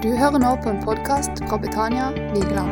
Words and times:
Du 0.00 0.06
hører 0.16 0.40
nå 0.40 0.50
på 0.64 0.70
en 0.70 0.78
podkast 0.80 1.42
fra 1.44 1.58
Betania 1.60 2.06
Vigeland. 2.32 2.70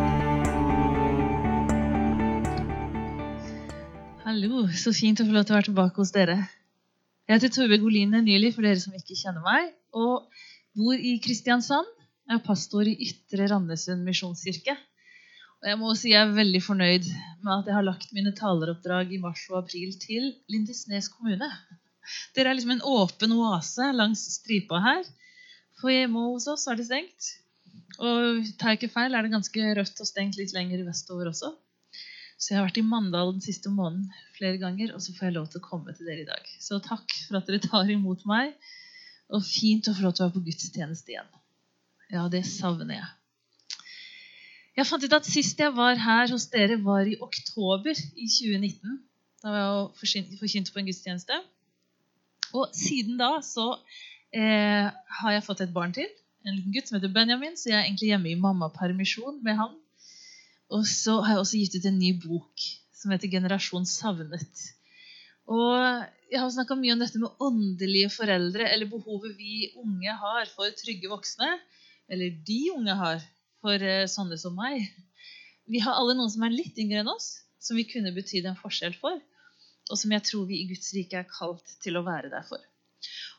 Hallo, 4.25 4.63
så 4.73 4.95
fint 4.97 5.21
å 5.21 5.27
få 5.29 5.35
lov 5.35 5.45
til 5.45 5.53
å 5.53 5.59
være 5.59 5.67
tilbake 5.67 6.01
hos 6.01 6.15
dere. 6.15 6.39
Jeg 7.29 7.37
heter 7.37 7.53
Torbjørg 7.53 7.85
Goline 7.85 8.23
Nyli, 8.25 8.49
for 8.55 8.65
dere 8.65 8.81
som 8.81 8.97
ikke 8.97 9.19
kjenner 9.21 9.45
meg, 9.45 9.69
og 9.93 10.25
bor 10.81 10.97
i 10.97 11.19
Kristiansand. 11.21 11.93
Jeg 12.33 12.41
er 12.41 12.43
pastor 12.49 12.89
i 12.89 12.97
Ytre 13.11 13.51
Randesund 13.53 14.09
misjonskirke. 14.09 14.79
Og 15.61 15.69
jeg 15.69 15.83
må 15.85 15.93
si 16.01 16.15
jeg 16.15 16.25
er 16.25 16.33
veldig 16.33 16.65
fornøyd 16.65 17.13
med 17.45 17.55
at 17.59 17.69
jeg 17.69 17.77
har 17.77 17.89
lagt 17.91 18.17
mine 18.17 18.33
taleroppdrag 18.41 19.13
i 19.13 19.21
mars 19.21 19.45
og 19.53 19.67
april 19.67 19.93
til 20.01 20.33
Lindesnes 20.49 21.13
kommune. 21.13 21.53
Dere 22.33 22.55
er 22.55 22.57
liksom 22.57 22.79
en 22.79 22.85
åpen 22.89 23.37
oase 23.37 23.93
langs 24.01 24.25
stripa 24.41 24.81
her. 24.81 25.05
For 25.79 25.95
hjemme 25.95 26.25
hos 26.33 26.49
oss 26.51 26.67
er 26.71 26.79
det 26.79 26.89
stengt. 26.89 27.33
Og 27.99 28.47
tar 28.59 28.75
jeg 28.75 28.81
ikke 28.81 28.95
feil, 28.95 29.15
er 29.15 29.27
det 29.27 29.35
ganske 29.35 29.73
rødt 29.79 30.03
og 30.03 30.09
stengt 30.09 30.39
litt 30.39 30.55
lenger 30.55 30.85
vestover 30.87 31.31
også. 31.31 31.53
Så 32.39 32.53
jeg 32.53 32.61
har 32.61 32.69
vært 32.69 32.79
i 32.79 32.87
Mandal 32.87 33.33
den 33.35 33.43
siste 33.43 33.71
måneden 33.75 34.13
flere 34.37 34.61
ganger, 34.63 34.93
og 34.95 35.03
så 35.03 35.15
får 35.17 35.29
jeg 35.29 35.37
lov 35.37 35.49
til 35.51 35.59
å 35.59 35.65
komme 35.65 35.95
til 35.95 36.07
dere 36.07 36.23
i 36.23 36.29
dag. 36.29 36.51
Så 36.63 36.79
takk 36.83 37.15
for 37.27 37.41
at 37.41 37.51
dere 37.51 37.63
tar 37.65 37.91
imot 37.91 38.23
meg, 38.31 38.55
og 39.35 39.43
fint 39.45 39.91
å 39.91 39.95
få 39.97 40.07
lov 40.07 40.15
til 40.15 40.25
å 40.25 40.29
være 40.29 40.37
på 40.39 40.45
gudstjeneste 40.47 41.15
igjen. 41.15 41.33
Ja, 42.15 42.29
det 42.33 42.45
savner 42.49 43.01
jeg. 43.01 43.09
Jeg 44.79 44.87
fant 44.87 45.03
ut 45.03 45.17
at 45.19 45.27
Sist 45.27 45.59
jeg 45.59 45.75
var 45.75 45.99
her 45.99 46.31
hos 46.31 46.47
dere, 46.53 46.79
var 46.79 47.11
i 47.11 47.19
oktober 47.19 47.99
i 47.99 48.29
2019. 48.31 49.01
Da 49.43 49.51
var 49.51 49.59
jeg 49.59 50.39
forkynt 50.45 50.71
på 50.71 50.81
en 50.81 50.87
gudstjeneste. 50.87 51.41
Og 52.55 52.71
siden 52.79 53.19
da 53.19 53.41
så 53.45 53.73
eh, 54.37 54.89
har 55.21 55.35
jeg 55.35 55.45
fått 55.47 55.63
et 55.65 55.75
barn 55.75 55.95
til. 55.97 56.09
En 56.47 56.57
liten 56.57 56.75
gutt 56.75 56.89
som 56.89 56.99
heter 56.99 57.13
Benjamin, 57.13 57.57
så 57.59 57.71
jeg 57.71 57.79
er 57.79 57.87
egentlig 57.87 58.13
hjemme 58.13 58.33
i 58.33 58.41
mammapermisjon 58.41 59.41
med 59.45 59.59
han. 59.59 59.77
Og 60.75 60.85
så 60.89 61.19
har 61.25 61.37
jeg 61.37 61.45
også 61.45 61.63
gitt 61.63 61.79
ut 61.79 61.89
en 61.89 61.99
ny 62.01 62.13
bok 62.21 62.67
som 62.99 63.13
heter 63.15 63.31
'Generasjon 63.31 63.87
savnet'. 63.89 64.67
Og 65.49 66.05
jeg 66.29 66.41
har 66.43 66.51
snakka 66.53 66.77
mye 66.77 66.93
om 66.93 67.01
dette 67.01 67.21
med 67.23 67.41
åndelige 67.41 68.11
foreldre, 68.13 68.69
eller 68.69 68.91
behovet 68.91 69.37
vi 69.39 69.71
unge 69.81 70.13
har 70.23 70.51
for 70.53 70.75
trygge 70.77 71.09
voksne. 71.09 71.49
Eller 72.09 72.37
de 72.49 72.61
unge 72.75 72.97
har 73.01 73.23
for 73.65 73.85
uh, 73.85 74.05
sånne 74.09 74.37
som 74.41 74.57
meg. 74.57 74.85
Vi 75.69 75.81
har 75.85 75.97
alle 75.97 76.17
noen 76.17 76.33
som 76.33 76.45
er 76.45 76.55
litt 76.55 76.79
yngre 76.81 77.03
enn 77.03 77.13
oss, 77.13 77.41
som 77.61 77.77
vi 77.77 77.89
kunne 77.89 78.15
betydd 78.17 78.49
en 78.49 78.61
forskjell 78.61 78.97
for. 79.01 79.17
Og 79.89 80.01
som 80.01 80.13
jeg 80.13 80.25
tror 80.29 80.47
vi 80.49 80.63
i 80.63 80.69
Guds 80.69 80.93
rike 80.97 81.21
er 81.21 81.29
kalt 81.29 81.77
til 81.85 81.97
å 81.97 82.05
være 82.05 82.33
der 82.33 82.45
for. 82.49 82.61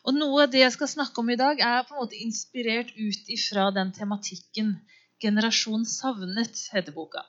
Og 0.06 0.16
Noe 0.16 0.44
av 0.46 0.52
det 0.52 0.62
jeg 0.62 0.74
skal 0.76 0.88
snakke 0.88 1.20
om 1.20 1.30
i 1.32 1.38
dag, 1.40 1.60
er 1.60 1.84
på 1.86 1.94
en 1.94 2.02
måte 2.02 2.20
inspirert 2.20 2.94
ut 2.96 3.34
ifra 3.36 3.68
den 3.76 3.92
tematikken. 3.96 4.78
'Generasjon 5.20 5.84
savnet' 5.84 6.62
heter 6.72 6.94
boka. 6.96 7.26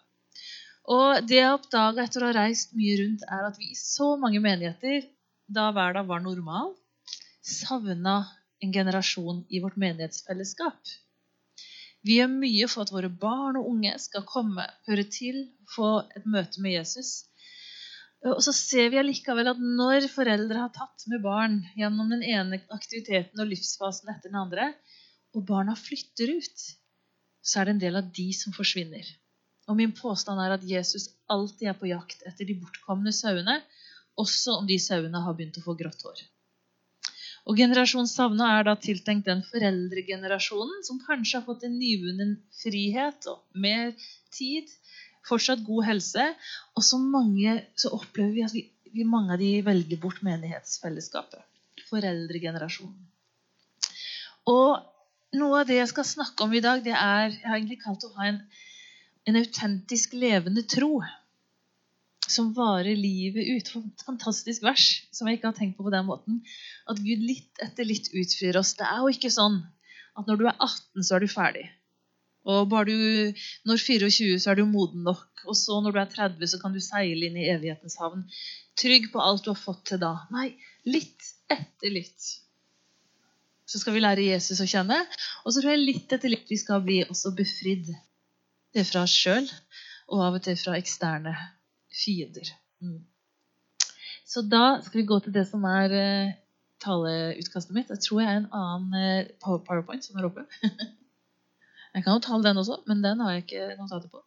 Og 0.95 1.27
det 1.27 1.41
jeg 1.41 1.55
oppdaga 1.55 2.05
etter 2.05 2.23
å 2.23 2.29
ha 2.29 2.35
reist 2.37 2.71
mye 2.77 2.95
rundt, 3.01 3.25
er 3.27 3.47
at 3.49 3.57
vi 3.59 3.73
i 3.73 3.79
så 3.79 4.13
mange 4.21 4.39
menigheter, 4.39 5.09
da 5.51 5.67
hverdag 5.75 6.07
var 6.07 6.23
normal, 6.23 6.71
savna 7.43 8.15
en 8.63 8.71
generasjon 8.73 9.43
i 9.49 9.59
vårt 9.59 9.75
menighetsfellesskap. 9.83 10.95
Vi 12.07 12.17
gjør 12.17 12.31
mye 12.33 12.69
for 12.71 12.85
at 12.85 12.93
våre 12.95 13.11
barn 13.23 13.59
og 13.59 13.67
unge 13.73 13.91
skal 14.01 14.23
komme, 14.25 14.65
høre 14.87 15.05
til, 15.17 15.43
få 15.75 15.91
et 16.15 16.25
møte 16.25 16.63
med 16.63 16.79
Jesus. 16.79 17.11
Og 18.29 18.41
så 18.45 18.53
ser 18.53 18.91
vi 18.93 18.99
allikevel 19.01 19.49
at 19.49 19.61
når 19.61 20.05
foreldre 20.13 20.59
har 20.61 20.73
tatt 20.75 21.07
med 21.09 21.23
barn 21.23 21.55
gjennom 21.77 22.11
den 22.13 22.21
ene 22.21 22.59
aktiviteten 22.75 23.41
og 23.41 23.49
livsfasen 23.49 24.11
etter 24.13 24.29
den 24.29 24.37
andre, 24.43 24.67
og 25.33 25.47
barna 25.47 25.73
flytter 25.79 26.35
ut, 26.37 26.65
så 27.41 27.61
er 27.61 27.67
det 27.67 27.75
en 27.75 27.81
del 27.85 27.97
av 27.97 28.11
de 28.13 28.27
som 28.37 28.53
forsvinner. 28.53 29.07
Og 29.69 29.77
min 29.79 29.93
påstand 29.95 30.41
er 30.43 30.53
at 30.53 30.67
Jesus 30.67 31.07
alltid 31.31 31.71
er 31.71 31.79
på 31.79 31.89
jakt 31.89 32.21
etter 32.29 32.45
de 32.45 32.59
bortkomne 32.61 33.13
sauene, 33.15 33.57
også 34.21 34.59
om 34.59 34.69
de 34.69 34.77
sauene 34.81 35.23
har 35.25 35.33
begynt 35.37 35.57
å 35.57 35.65
få 35.65 35.73
grått 35.79 36.05
hår. 36.05 36.21
Og 37.49 37.57
Generasjon 37.57 38.09
savna 38.09 38.51
er 38.59 38.67
da 38.67 38.75
tiltenkt 38.77 39.25
den 39.25 39.41
foreldregenerasjonen 39.47 40.83
som 40.85 40.99
kanskje 41.07 41.39
har 41.39 41.47
fått 41.47 41.65
en 41.65 41.79
nyvunnen 41.79 42.35
frihet 42.59 43.25
og 43.31 43.41
mer 43.57 43.95
tid 44.35 44.69
fortsatt 45.27 45.63
god 45.65 45.87
helse. 45.87 46.27
Og 46.75 46.85
så, 46.85 46.99
mange, 47.01 47.57
så 47.79 47.93
opplever 47.95 48.33
vi 48.35 48.45
at 48.45 48.55
vi, 48.55 48.65
vi, 48.93 49.05
mange 49.07 49.35
av 49.35 49.41
de 49.41 49.53
velger 49.65 50.01
bort 50.01 50.21
menighetsfellesskapet. 50.25 51.43
Foreldregenerasjonen. 51.89 53.07
Og 54.51 55.37
noe 55.37 55.61
av 55.61 55.69
det 55.69 55.77
jeg 55.77 55.91
skal 55.91 56.07
snakke 56.07 56.45
om 56.45 56.53
i 56.57 56.63
dag, 56.63 56.81
det 56.83 56.95
er 56.97 57.29
Jeg 57.29 57.45
har 57.45 57.57
egentlig 57.57 57.81
kalt 57.83 58.03
å 58.07 58.13
ha 58.17 58.29
en, 58.31 58.39
en 59.29 59.37
autentisk 59.39 60.15
levende 60.17 60.63
tro 60.67 61.01
som 62.31 62.53
varer 62.55 62.95
livet 62.95 63.47
ut. 63.57 63.71
Fantastisk 64.05 64.63
vers 64.63 64.87
som 65.11 65.27
jeg 65.27 65.39
ikke 65.39 65.51
har 65.51 65.57
tenkt 65.57 65.77
på 65.77 65.85
på 65.87 65.93
den 65.93 66.07
måten. 66.07 66.41
At 66.89 67.01
Gud 67.03 67.23
litt 67.27 67.63
etter 67.63 67.87
litt 67.87 68.11
utfrir 68.15 68.57
oss. 68.59 68.73
Det 68.79 68.87
er 68.87 69.03
jo 69.03 69.11
ikke 69.11 69.33
sånn 69.33 69.61
at 70.19 70.27
når 70.27 70.39
du 70.39 70.47
er 70.47 70.55
18, 70.57 71.03
så 71.03 71.15
er 71.15 71.23
du 71.23 71.31
ferdig. 71.31 71.67
Og 72.49 72.69
bare 72.71 72.89
du 72.89 73.41
når 73.69 73.81
24, 73.81 74.39
så 74.41 74.51
er 74.51 74.59
du 74.59 74.65
moden 74.65 75.03
nok. 75.05 75.43
Og 75.45 75.57
så 75.57 75.77
når 75.81 75.93
du 75.93 75.99
er 76.01 76.09
30, 76.09 76.47
så 76.49 76.59
kan 76.61 76.73
du 76.73 76.81
seile 76.81 77.27
inn 77.27 77.37
i 77.37 77.49
evighetens 77.53 77.97
havn. 78.01 78.23
Trygg 78.79 79.11
på 79.13 79.21
alt 79.21 79.45
du 79.45 79.51
har 79.53 79.59
fått 79.59 79.83
til 79.91 80.01
da. 80.01 80.15
Nei, 80.33 80.51
litt 80.89 81.33
etter 81.51 81.93
litt. 81.93 82.31
Så 83.69 83.79
skal 83.79 83.95
vi 83.95 84.03
lære 84.03 84.25
Jesus 84.25 84.61
å 84.63 84.67
kjenne. 84.67 84.97
Og 85.45 85.53
så 85.53 85.61
tror 85.61 85.75
jeg 85.75 85.85
litt 85.85 86.15
etter 86.15 86.33
litt 86.33 86.49
vi 86.49 86.59
skal 86.59 86.81
bli 86.85 87.01
også 87.05 87.33
befridd. 87.37 87.91
Det 88.71 88.85
fra 88.87 89.05
oss 89.05 89.13
sjøl, 89.15 89.47
og 90.11 90.25
av 90.25 90.37
og 90.39 90.45
til 90.45 90.57
fra 90.59 90.77
eksterne 90.79 91.33
fiender. 91.91 92.53
Mm. 92.81 93.01
Så 94.27 94.43
da 94.47 94.79
skal 94.83 95.01
vi 95.01 95.09
gå 95.09 95.17
til 95.23 95.35
det 95.35 95.43
som 95.49 95.63
er 95.67 95.93
uh, 95.93 96.33
taleutkastet 96.83 97.75
mitt. 97.75 97.91
Jeg 97.91 98.03
tror 98.05 98.21
jeg 98.23 98.31
er 98.31 98.39
en 98.41 98.51
annen 98.55 99.27
uh, 99.27 99.31
powerpoint 99.43 100.07
som 100.07 100.19
er 100.19 100.29
oppe. 100.29 100.47
Jeg 101.91 102.05
kan 102.05 102.15
jo 102.15 102.23
ta 102.23 102.37
den 102.43 102.61
også, 102.61 102.81
men 102.87 103.03
den 103.03 103.19
har 103.19 103.35
jeg 103.35 103.45
ikke 103.45 103.75
notater 103.79 104.11
på. 104.11 104.23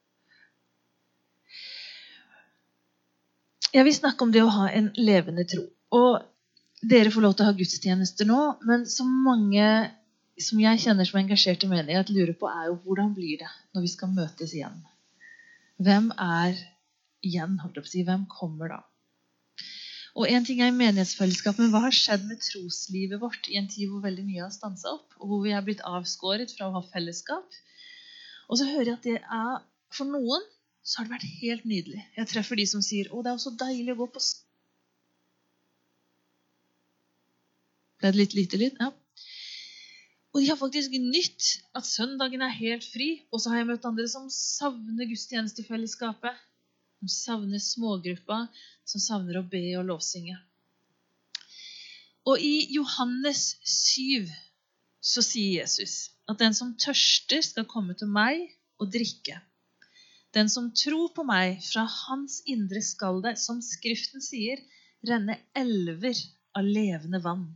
Jeg 3.75 3.87
vil 3.89 3.97
snakke 3.97 4.23
om 4.27 4.33
det 4.35 4.45
å 4.45 4.53
ha 4.55 4.69
en 4.71 4.93
levende 5.01 5.47
tro. 5.51 5.65
Og 5.97 6.21
dere 6.85 7.11
får 7.11 7.25
lov 7.25 7.35
til 7.35 7.47
å 7.47 7.49
ha 7.49 7.57
gudstjenester 7.57 8.29
nå, 8.29 8.41
men 8.69 8.85
så 8.91 9.07
mange 9.09 9.67
som 10.41 10.61
jeg 10.61 10.83
kjenner 10.83 11.07
som 11.09 11.19
er 11.19 11.25
engasjert 11.25 11.65
i 11.65 11.71
menighet, 11.71 12.11
lurer 12.13 12.35
på, 12.39 12.51
er 12.51 12.69
jo 12.69 12.79
hvordan 12.85 13.13
blir 13.17 13.41
det 13.41 13.51
når 13.75 13.87
vi 13.87 13.91
skal 13.93 14.13
møtes 14.15 14.55
igjen? 14.55 14.81
Hvem 15.83 16.11
er 16.21 16.59
igjen? 17.25 17.59
holdt 17.63 17.81
jeg 17.81 17.87
å 17.87 17.91
si, 17.91 18.05
Hvem 18.07 18.27
kommer 18.31 18.71
da? 18.77 18.81
Og 20.15 20.31
en 20.31 20.45
ting 20.47 20.61
er 20.63 20.71
i 20.71 20.75
menighetsfellesskap, 20.75 21.59
men 21.59 21.73
hva 21.73 21.81
har 21.89 21.95
skjedd 21.95 22.27
med 22.29 22.43
troslivet 22.45 23.19
vårt 23.23 23.49
i 23.51 23.59
en 23.59 23.67
tid 23.71 23.91
hvor 23.91 24.05
veldig 24.05 24.25
mye 24.29 24.45
har 24.45 24.53
stansa 24.55 24.93
opp, 24.95 25.17
og 25.19 25.31
hvor 25.31 25.43
vi 25.43 25.55
er 25.57 25.65
blitt 25.67 25.83
avskåret 25.89 26.55
fra 26.55 26.69
å 26.69 26.75
ha 26.77 26.83
fellesskap? 26.93 27.57
Og 28.47 28.61
så 28.61 28.69
hører 28.69 28.93
jeg 28.93 28.99
at 28.99 29.09
det 29.09 29.21
er 29.23 29.63
For 29.95 30.11
noen 30.11 30.43
så 30.83 30.99
har 30.99 31.07
det 31.07 31.15
vært 31.15 31.35
helt 31.41 31.67
nydelig. 31.71 32.01
Jeg 32.17 32.29
treffer 32.29 32.59
de 32.59 32.65
som 32.67 32.83
sier 32.83 33.07
'Å, 33.09 33.23
det 33.23 33.31
er 33.31 33.37
jo 33.37 33.43
så 33.45 33.53
deilig 33.61 33.95
å 33.95 34.01
gå 34.03 34.07
på 34.15 34.23
Ble 38.01 38.11
det 38.11 38.19
litt 38.19 38.35
lite 38.35 38.59
lyd? 38.59 38.81
Ja. 38.83 38.91
Og 40.35 40.43
de 40.43 40.49
har 40.51 40.59
faktisk 40.59 40.91
nytt 40.99 41.47
at 41.79 41.87
søndagen 41.87 42.43
er 42.43 42.51
helt 42.59 42.85
fri. 42.85 43.23
Og 43.31 43.41
så 43.41 43.53
har 43.53 43.63
jeg 43.63 43.69
møtt 43.71 43.87
andre 43.87 44.09
som 44.11 44.27
savner 44.35 45.07
gudstjenestefellesskapet. 45.07 46.35
Som 47.05 47.09
savner 47.13 47.61
smågruppa, 47.61 48.47
som 48.89 49.01
savner 49.03 49.37
å 49.37 49.43
be 49.45 49.61
og 49.77 49.85
lovsynge. 49.91 50.39
Og 52.25 52.41
i 52.41 52.55
Johannes 52.73 53.59
7 53.69 54.31
så 55.05 55.25
sier 55.27 55.59
Jesus 55.59 56.15
at 56.25 56.41
den 56.41 56.57
som 56.57 56.71
tørster, 56.81 57.45
skal 57.45 57.69
komme 57.69 57.93
til 58.01 58.09
meg 58.09 58.47
og 58.81 58.89
drikke. 58.97 59.37
Den 60.33 60.49
som 60.49 60.73
tror 60.73 61.13
på 61.13 61.27
meg, 61.29 61.61
fra 61.67 61.85
hans 61.85 62.39
indre 62.49 62.81
skal 62.81 63.21
det, 63.21 63.37
som 63.37 63.61
Skriften 63.61 64.25
sier, 64.25 64.65
renne 65.05 65.37
elver 65.53 66.17
av 66.57 66.65
levende 66.65 67.21
vann. 67.21 67.51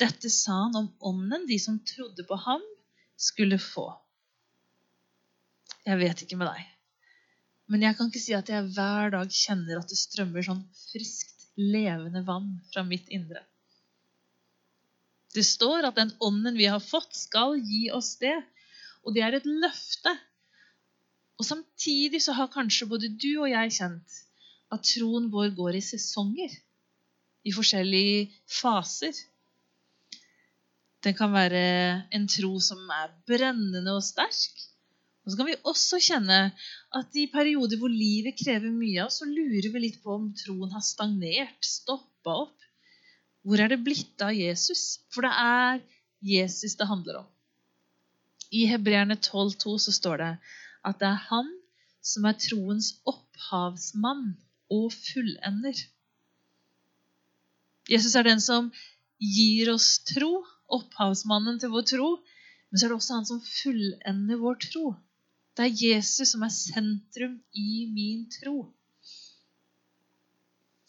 Dette 0.00 0.32
sa 0.32 0.62
han 0.64 0.80
om 0.80 0.92
ånden 1.12 1.44
de 1.44 1.60
som 1.60 1.76
trodde 1.84 2.24
på 2.24 2.40
ham, 2.48 2.64
skulle 3.20 3.60
få. 3.60 3.90
Jeg 5.84 6.00
vet 6.00 6.24
ikke 6.24 6.40
med 6.40 6.54
deg. 6.54 6.79
Men 7.70 7.84
jeg 7.86 7.96
kan 7.96 8.08
ikke 8.10 8.22
si 8.22 8.34
at 8.34 8.48
jeg 8.50 8.66
hver 8.74 9.12
dag 9.14 9.30
kjenner 9.30 9.78
at 9.78 9.90
det 9.90 9.98
strømmer 9.98 10.42
sånn 10.42 10.64
friskt, 10.88 11.36
levende 11.60 12.22
vann 12.26 12.56
fra 12.72 12.82
mitt 12.86 13.10
indre. 13.14 13.42
Det 15.34 15.44
står 15.46 15.86
at 15.86 15.98
den 15.98 16.10
ånden 16.18 16.56
vi 16.58 16.66
har 16.66 16.82
fått, 16.82 17.14
skal 17.14 17.54
gi 17.62 17.84
oss 17.94 18.16
det. 18.22 18.34
Og 19.06 19.14
det 19.14 19.22
er 19.22 19.36
et 19.38 19.46
løfte. 19.46 20.12
Og 21.38 21.46
samtidig 21.46 22.20
så 22.24 22.34
har 22.36 22.50
kanskje 22.52 22.88
både 22.90 23.12
du 23.14 23.30
og 23.36 23.48
jeg 23.52 23.76
kjent 23.78 24.18
at 24.74 24.86
troen 24.86 25.28
vår 25.32 25.54
går 25.58 25.78
i 25.78 25.84
sesonger. 25.84 26.50
I 27.46 27.54
forskjellige 27.54 28.26
faser. 28.50 29.14
Den 31.06 31.16
kan 31.16 31.32
være 31.32 31.62
en 32.12 32.26
tro 32.28 32.58
som 32.60 32.82
er 32.92 33.14
brennende 33.30 33.94
og 33.94 34.04
sterk. 34.04 34.66
Og 35.24 35.32
så 35.32 35.38
kan 35.38 35.50
vi 35.50 35.58
også 35.68 36.00
kjenne 36.02 36.38
at 36.96 37.18
i 37.20 37.26
perioder 37.30 37.78
hvor 37.80 37.92
livet 37.92 38.38
krever 38.40 38.72
mye 38.72 39.02
av 39.02 39.10
oss, 39.10 39.20
så 39.20 39.28
lurer 39.28 39.68
vi 39.74 39.82
litt 39.84 40.00
på 40.02 40.14
om 40.16 40.30
troen 40.36 40.72
har 40.72 40.84
stagnert, 40.84 41.60
stoppa 41.64 42.36
opp. 42.46 42.56
Hvor 43.44 43.60
er 43.60 43.72
det 43.72 43.82
blitt 43.84 44.24
av 44.24 44.32
Jesus? 44.36 45.00
For 45.12 45.24
det 45.24 45.32
er 45.36 45.82
Jesus 46.24 46.76
det 46.80 46.88
handler 46.88 47.22
om. 47.22 47.28
I 48.50 48.66
Hebreerne 48.66 49.16
12,2 49.16 49.76
så 49.86 49.94
står 49.94 50.22
det 50.24 50.30
at 50.88 50.98
det 51.00 51.08
er 51.12 51.26
han 51.28 51.50
som 52.02 52.26
er 52.26 52.38
troens 52.40 52.94
opphavsmann 53.08 54.32
og 54.72 54.88
fullender. 54.94 55.76
Jesus 57.90 58.16
er 58.16 58.26
den 58.26 58.40
som 58.42 58.72
gir 59.20 59.70
oss 59.72 59.98
tro, 60.08 60.40
opphavsmannen 60.70 61.60
til 61.60 61.72
vår 61.74 61.86
tro. 61.92 62.10
Men 62.70 62.78
så 62.78 62.86
er 62.86 62.92
det 62.92 62.98
også 62.98 63.16
han 63.18 63.28
som 63.28 63.40
fullender 63.44 64.40
vår 64.40 64.60
tro. 64.64 64.84
Det 65.56 65.66
er 65.66 65.80
Jesus 65.82 66.32
som 66.32 66.44
er 66.46 66.52
sentrum 66.54 67.38
i 67.56 67.86
min 67.90 68.26
tro. 68.32 68.70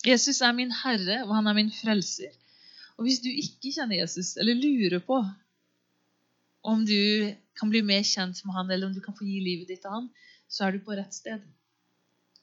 Jesus 0.06 0.42
er 0.42 0.54
min 0.58 0.72
herre, 0.74 1.22
og 1.26 1.36
han 1.36 1.50
er 1.50 1.58
min 1.58 1.72
frelser. 1.74 2.34
Og 2.98 3.06
hvis 3.06 3.22
du 3.22 3.30
ikke 3.30 3.74
kjenner 3.74 4.02
Jesus, 4.02 4.36
eller 4.38 4.58
lurer 4.58 5.02
på 5.06 5.22
om 6.62 6.84
du 6.86 7.32
kan 7.58 7.72
bli 7.74 7.82
mer 7.86 8.04
kjent 8.06 8.44
med 8.46 8.54
han, 8.54 8.70
eller 8.70 8.90
om 8.90 8.94
du 8.94 9.02
kan 9.02 9.18
få 9.18 9.26
gi 9.26 9.40
livet 9.42 9.72
ditt 9.72 9.82
til 9.82 9.94
han, 9.94 10.10
så 10.52 10.68
er 10.68 10.76
du 10.76 10.84
på 10.86 10.94
rett 10.98 11.16
sted. 11.16 11.42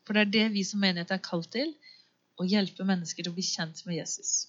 For 0.07 0.17
det 0.17 0.25
er 0.25 0.33
det 0.35 0.47
vi 0.57 0.65
som 0.67 0.83
menighet 0.83 1.13
er 1.15 1.23
kalt 1.23 1.51
til 1.55 1.75
å 2.39 2.47
hjelpe 2.47 2.87
mennesker 2.87 3.23
til 3.23 3.31
å 3.31 3.37
bli 3.37 3.45
kjent 3.47 3.85
med 3.87 3.99
Jesus. 3.99 4.49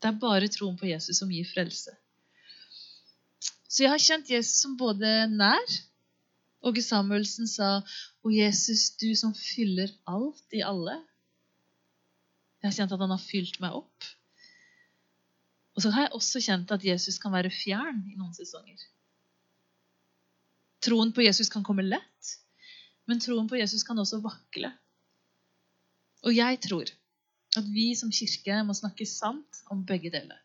Det 0.00 0.10
er 0.10 0.20
bare 0.20 0.50
troen 0.52 0.76
på 0.78 0.88
Jesus 0.88 1.20
som 1.20 1.32
gir 1.32 1.48
frelse. 1.48 1.94
Så 3.68 3.84
jeg 3.84 3.92
har 3.92 4.02
kjent 4.02 4.30
Jesus 4.32 4.60
som 4.62 4.76
både 4.80 5.28
nær 5.32 5.76
Åge 6.66 6.82
Samuelsen 6.82 7.46
sa, 7.46 7.82
'Å 8.24 8.32
Jesus, 8.34 8.90
du 8.98 9.14
som 9.14 9.34
fyller 9.34 9.92
alt 10.06 10.44
i 10.52 10.62
alle'. 10.66 11.04
Jeg 12.58 12.70
har 12.70 12.76
kjent 12.76 12.92
at 12.92 13.00
han 13.04 13.14
har 13.14 13.22
fylt 13.22 13.60
meg 13.62 13.76
opp. 13.78 14.08
Og 15.78 15.82
så 15.82 15.92
har 15.94 16.08
jeg 16.08 16.16
også 16.18 16.42
kjent 16.42 16.72
at 16.74 16.84
Jesus 16.84 17.20
kan 17.22 17.32
være 17.32 17.54
fjern 17.54 18.02
i 18.10 18.16
noen 18.18 18.34
sesonger. 18.34 18.80
Troen 20.82 21.12
på 21.14 21.22
Jesus 21.22 21.50
kan 21.52 21.62
komme 21.66 21.86
lett, 21.86 22.34
men 23.06 23.22
troen 23.22 23.46
på 23.50 23.60
Jesus 23.60 23.84
kan 23.86 23.98
også 23.98 24.18
vakle. 24.24 24.72
Og 26.26 26.34
jeg 26.34 26.58
tror 26.66 26.90
at 27.56 27.70
vi 27.70 27.92
som 27.98 28.10
kirke 28.10 28.58
må 28.66 28.74
snakke 28.74 29.06
sant 29.06 29.62
om 29.70 29.84
begge 29.86 30.10
deler. 30.10 30.38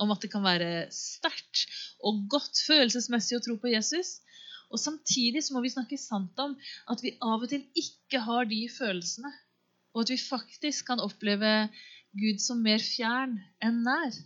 Om 0.00 0.14
at 0.14 0.24
det 0.24 0.32
kan 0.32 0.44
være 0.44 0.88
sterkt 0.96 1.66
og 2.00 2.24
godt 2.32 2.64
følelsesmessig 2.64 3.36
å 3.36 3.44
tro 3.44 3.58
på 3.60 3.74
Jesus, 3.74 4.22
og 4.72 4.80
Samtidig 4.80 5.44
så 5.44 5.54
må 5.54 5.62
vi 5.64 5.72
snakke 5.72 5.98
sant 6.00 6.38
om 6.40 6.54
at 6.90 7.02
vi 7.04 7.14
av 7.20 7.44
og 7.44 7.50
til 7.50 7.64
ikke 7.76 8.22
har 8.24 8.48
de 8.48 8.60
følelsene. 8.72 9.32
Og 9.92 10.06
at 10.06 10.12
vi 10.14 10.20
faktisk 10.20 10.86
kan 10.88 11.02
oppleve 11.04 11.68
Gud 12.16 12.40
som 12.40 12.62
mer 12.64 12.80
fjern 12.80 13.36
enn 13.64 13.82
nær. 13.84 14.16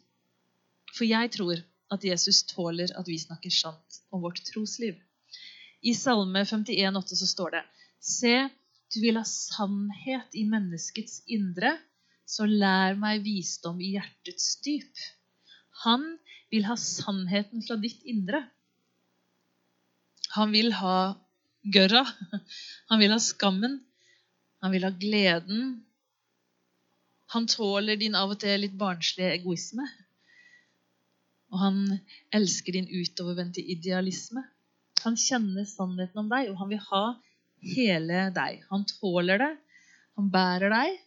For 0.94 1.06
jeg 1.08 1.32
tror 1.34 1.62
at 1.94 2.06
Jesus 2.06 2.44
tåler 2.50 2.94
at 2.98 3.10
vi 3.10 3.18
snakker 3.18 3.52
sant 3.52 4.00
om 4.14 4.22
vårt 4.22 4.42
trosliv. 4.46 4.94
I 5.82 5.94
Salme 5.94 6.44
51, 6.46 6.96
8 6.98 7.18
så 7.20 7.28
står 7.30 7.56
det 7.56 7.64
Se, 8.06 8.36
du 8.94 9.00
vil 9.02 9.18
ha 9.18 9.26
sannhet 9.26 10.34
i 10.38 10.46
menneskets 10.48 11.20
indre, 11.26 11.74
så 12.26 12.46
lær 12.46 12.96
meg 12.98 13.22
visdom 13.26 13.80
i 13.82 13.92
hjertets 13.96 14.56
dyp. 14.66 15.04
Han 15.84 16.16
vil 16.54 16.66
ha 16.66 16.76
sannheten 16.80 17.62
fra 17.66 17.76
ditt 17.82 18.02
indre. 18.06 18.44
Han 20.36 20.52
vil 20.52 20.72
ha 20.76 21.16
gørra. 21.74 22.04
Han 22.90 23.02
vil 23.02 23.14
ha 23.14 23.20
skammen. 23.22 23.80
Han 24.62 24.74
vil 24.74 24.86
ha 24.86 24.92
gleden. 24.94 25.62
Han 27.34 27.48
tåler 27.50 27.98
din 28.00 28.14
av 28.14 28.34
og 28.34 28.40
til 28.42 28.60
litt 28.62 28.76
barnslige 28.78 29.34
egoisme. 29.40 29.86
Og 31.52 31.62
han 31.62 31.80
elsker 32.34 32.76
din 32.76 32.88
utovervendte 32.90 33.62
idealisme. 33.62 34.42
Han 35.04 35.18
kjenner 35.20 35.66
sannheten 35.68 36.22
om 36.22 36.30
deg, 36.30 36.50
og 36.50 36.60
han 36.60 36.70
vil 36.72 36.82
ha 36.88 37.04
hele 37.76 38.26
deg. 38.34 38.62
Han 38.70 38.86
tåler 38.88 39.42
det, 39.42 39.52
han 40.18 40.30
bærer 40.32 40.72
deg, 40.72 40.98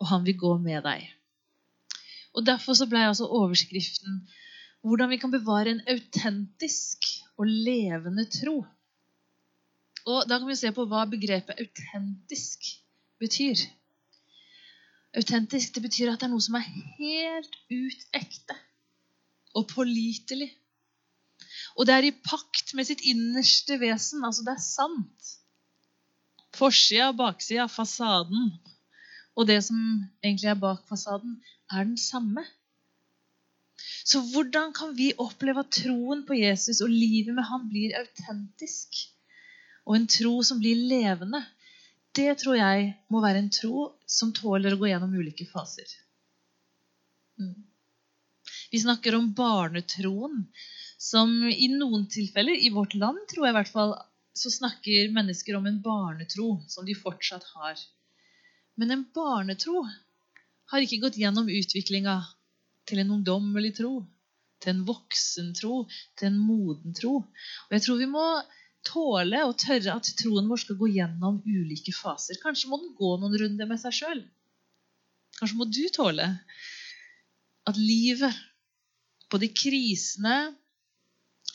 og 0.00 0.10
han 0.12 0.26
vil 0.26 0.38
gå 0.40 0.52
med 0.62 0.84
deg. 0.86 1.04
Og 2.36 2.44
Derfor 2.44 2.76
så 2.76 2.86
ble 2.88 3.02
altså 3.08 3.28
overskriften 3.32 4.22
'Hvordan 4.86 5.10
vi 5.10 5.16
kan 5.18 5.32
bevare 5.34 5.70
en 5.74 5.80
autentisk 5.90 7.06
og 7.36 7.46
levende 7.46 8.24
tro. 8.30 8.60
Og 10.06 10.28
Da 10.28 10.38
kan 10.38 10.46
vi 10.48 10.54
se 10.54 10.70
på 10.72 10.84
hva 10.86 11.00
begrepet 11.10 11.58
autentisk 11.58 12.68
betyr. 13.18 13.64
Autentisk 15.16 15.74
det 15.74 15.82
betyr 15.82 16.12
at 16.12 16.20
det 16.20 16.28
er 16.28 16.32
noe 16.34 16.44
som 16.44 16.54
er 16.54 16.68
helt 16.68 17.58
ut 17.72 18.06
ekte 18.14 18.54
og 19.58 19.66
pålitelig. 19.72 20.52
Og 21.76 21.86
det 21.86 21.94
er 21.94 22.06
i 22.06 22.14
pakt 22.30 22.74
med 22.78 22.86
sitt 22.86 23.02
innerste 23.02 23.80
vesen. 23.80 24.22
Altså, 24.24 24.46
det 24.46 24.54
er 24.54 24.62
sant. 24.62 25.32
Forsida, 26.54 27.10
baksida, 27.12 27.66
fasaden 27.66 28.52
og 29.36 29.48
det 29.50 29.58
som 29.66 29.80
egentlig 30.24 30.48
er 30.48 30.60
bak 30.60 30.86
fasaden, 30.88 31.36
er 31.70 31.84
den 31.84 31.98
samme. 32.00 32.44
Så 34.06 34.20
hvordan 34.30 34.70
kan 34.74 34.92
vi 34.94 35.10
oppleve 35.18 35.64
at 35.64 35.74
troen 35.80 36.22
på 36.28 36.36
Jesus 36.38 36.78
og 36.84 36.92
livet 36.92 37.34
med 37.34 37.46
ham 37.48 37.64
blir 37.70 37.96
autentisk? 37.98 39.00
Og 39.86 39.96
en 39.98 40.06
tro 40.10 40.34
som 40.46 40.60
blir 40.62 40.78
levende? 40.78 41.40
Det 42.14 42.30
tror 42.40 42.56
jeg 42.58 42.92
må 43.10 43.20
være 43.24 43.42
en 43.42 43.52
tro 43.52 43.88
som 44.06 44.30
tåler 44.34 44.76
å 44.76 44.78
gå 44.78 44.92
gjennom 44.92 45.16
ulike 45.18 45.46
faser. 45.50 45.90
Mm. 47.42 47.66
Vi 48.70 48.80
snakker 48.80 49.18
om 49.18 49.32
barnetroen, 49.36 50.46
som 50.98 51.32
i 51.50 51.68
noen 51.74 52.06
tilfeller, 52.10 52.56
i 52.56 52.70
vårt 52.74 52.94
land 52.94 53.18
tror 53.30 53.46
jeg 53.46 53.54
i 53.54 53.58
hvert 53.58 53.74
fall, 53.74 53.92
så 54.36 54.52
snakker 54.52 55.12
mennesker 55.16 55.58
om 55.58 55.66
en 55.66 55.82
barnetro 55.82 56.60
som 56.70 56.86
de 56.86 56.94
fortsatt 56.96 57.44
har. 57.56 57.82
Men 58.78 58.94
en 58.94 59.04
barnetro 59.14 59.82
har 60.70 60.82
ikke 60.84 61.02
gått 61.04 61.18
gjennom 61.20 61.50
utviklinga 61.50 62.20
til 62.86 63.02
en 63.02 63.16
ungdommelig 63.18 63.74
tro, 63.80 63.94
til 64.62 64.72
en 64.72 64.84
voksen 64.88 65.52
tro, 65.58 65.84
til 66.18 66.30
en 66.30 66.38
moden 66.38 66.94
tro. 66.96 67.18
Og 67.66 67.76
jeg 67.76 67.84
tror 67.84 68.00
vi 68.00 68.08
må 68.10 68.26
tåle 68.86 69.42
og 69.48 69.56
tørre 69.60 69.96
at 69.98 70.12
troen 70.20 70.48
vår 70.50 70.62
skal 70.62 70.78
gå 70.80 70.90
gjennom 70.94 71.40
ulike 71.44 71.94
faser. 71.96 72.38
Kanskje 72.42 72.70
må 72.70 72.80
den 72.82 72.94
gå 72.98 73.16
noen 73.20 73.36
runder 73.42 73.70
med 73.70 73.82
seg 73.82 73.96
sjøl. 73.98 74.22
Kanskje 75.38 75.58
må 75.58 75.66
du 75.68 75.82
tåle 75.92 76.28
at 77.66 77.80
livet, 77.80 78.32
både 79.32 79.50
krisene, 79.50 80.36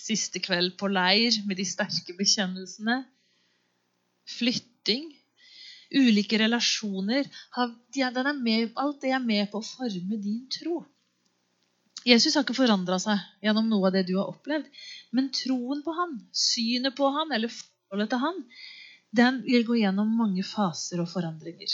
siste 0.02 0.42
kveld 0.44 0.76
på 0.80 0.90
leir 0.92 1.38
med 1.48 1.60
de 1.60 1.66
sterke 1.68 2.14
bekjennelsene, 2.18 2.98
flytting, 4.28 5.08
ulike 5.92 6.38
relasjoner 6.40 7.28
Alt 7.60 7.88
det 7.94 8.04
er 8.04 9.24
med 9.24 9.50
på 9.52 9.60
å 9.60 9.66
forme 9.66 10.20
din 10.24 10.46
tro. 10.52 10.82
Jesus 12.08 12.34
har 12.36 12.46
ikke 12.46 12.58
forandra 12.58 12.98
seg 13.02 13.20
gjennom 13.46 13.68
noe 13.70 13.90
av 13.90 13.96
det 13.96 14.08
du 14.08 14.16
har 14.18 14.32
opplevd. 14.32 14.68
Men 15.14 15.30
troen 15.36 15.84
på 15.86 15.94
han, 15.98 16.18
synet 16.34 16.96
på 16.98 17.10
han, 17.14 17.34
eller 17.36 17.52
forholdet 17.54 18.12
til 18.14 18.24
han, 18.24 18.44
den 19.22 19.42
vil 19.46 19.66
gå 19.68 19.78
gjennom 19.82 20.14
mange 20.18 20.44
faser 20.48 21.02
og 21.04 21.10
forandringer. 21.12 21.74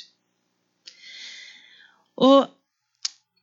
Og 2.28 2.48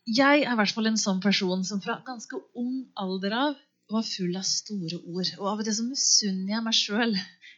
jeg 0.04 0.42
er 0.42 0.50
i 0.52 0.56
hvert 0.58 0.74
fall 0.76 0.90
en 0.90 1.00
sånn 1.00 1.22
person 1.24 1.62
som 1.64 1.80
fra 1.80 2.00
ganske 2.04 2.40
ung 2.60 2.82
alder 3.00 3.36
av 3.38 3.54
var 3.92 4.04
full 4.04 4.34
av 4.36 4.44
store 4.48 4.98
ord. 4.98 5.30
Og 5.38 5.46
av 5.48 5.62
og 5.62 5.64
til 5.64 5.76
så 5.78 5.86
misunner 5.86 6.56
jeg 6.56 6.64
meg 6.66 6.76
sjøl 6.76 7.14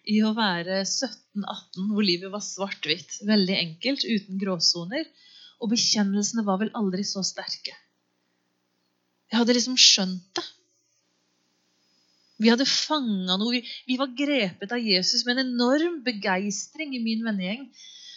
i 0.06 0.20
å 0.22 0.34
være 0.36 0.82
17-18, 0.84 1.88
hvor 1.90 2.06
livet 2.06 2.30
var 2.30 2.44
svart-hvitt. 2.44 3.18
Veldig 3.26 3.56
enkelt, 3.58 4.06
uten 4.06 4.38
gråsoner. 4.42 5.08
Og 5.62 5.72
bekjennelsene 5.72 6.44
var 6.46 6.60
vel 6.60 6.70
aldri 6.78 7.02
så 7.08 7.24
sterke. 7.26 7.74
Jeg 9.30 9.40
hadde 9.40 9.56
liksom 9.56 9.78
skjønt 9.80 10.28
det. 10.38 10.44
Vi 12.42 12.50
hadde 12.52 12.68
fanga 12.68 13.38
noe. 13.40 13.54
Vi, 13.54 13.62
vi, 13.88 13.96
var 14.00 14.12
grepet 14.16 14.72
av 14.72 14.82
Jesus 14.82 15.24
med 15.24 15.38
en 15.38 15.52
enorm 15.54 16.02
begeistring 16.04 16.92
i 16.94 17.02
min 17.02 17.24
vennegjeng. 17.24 17.64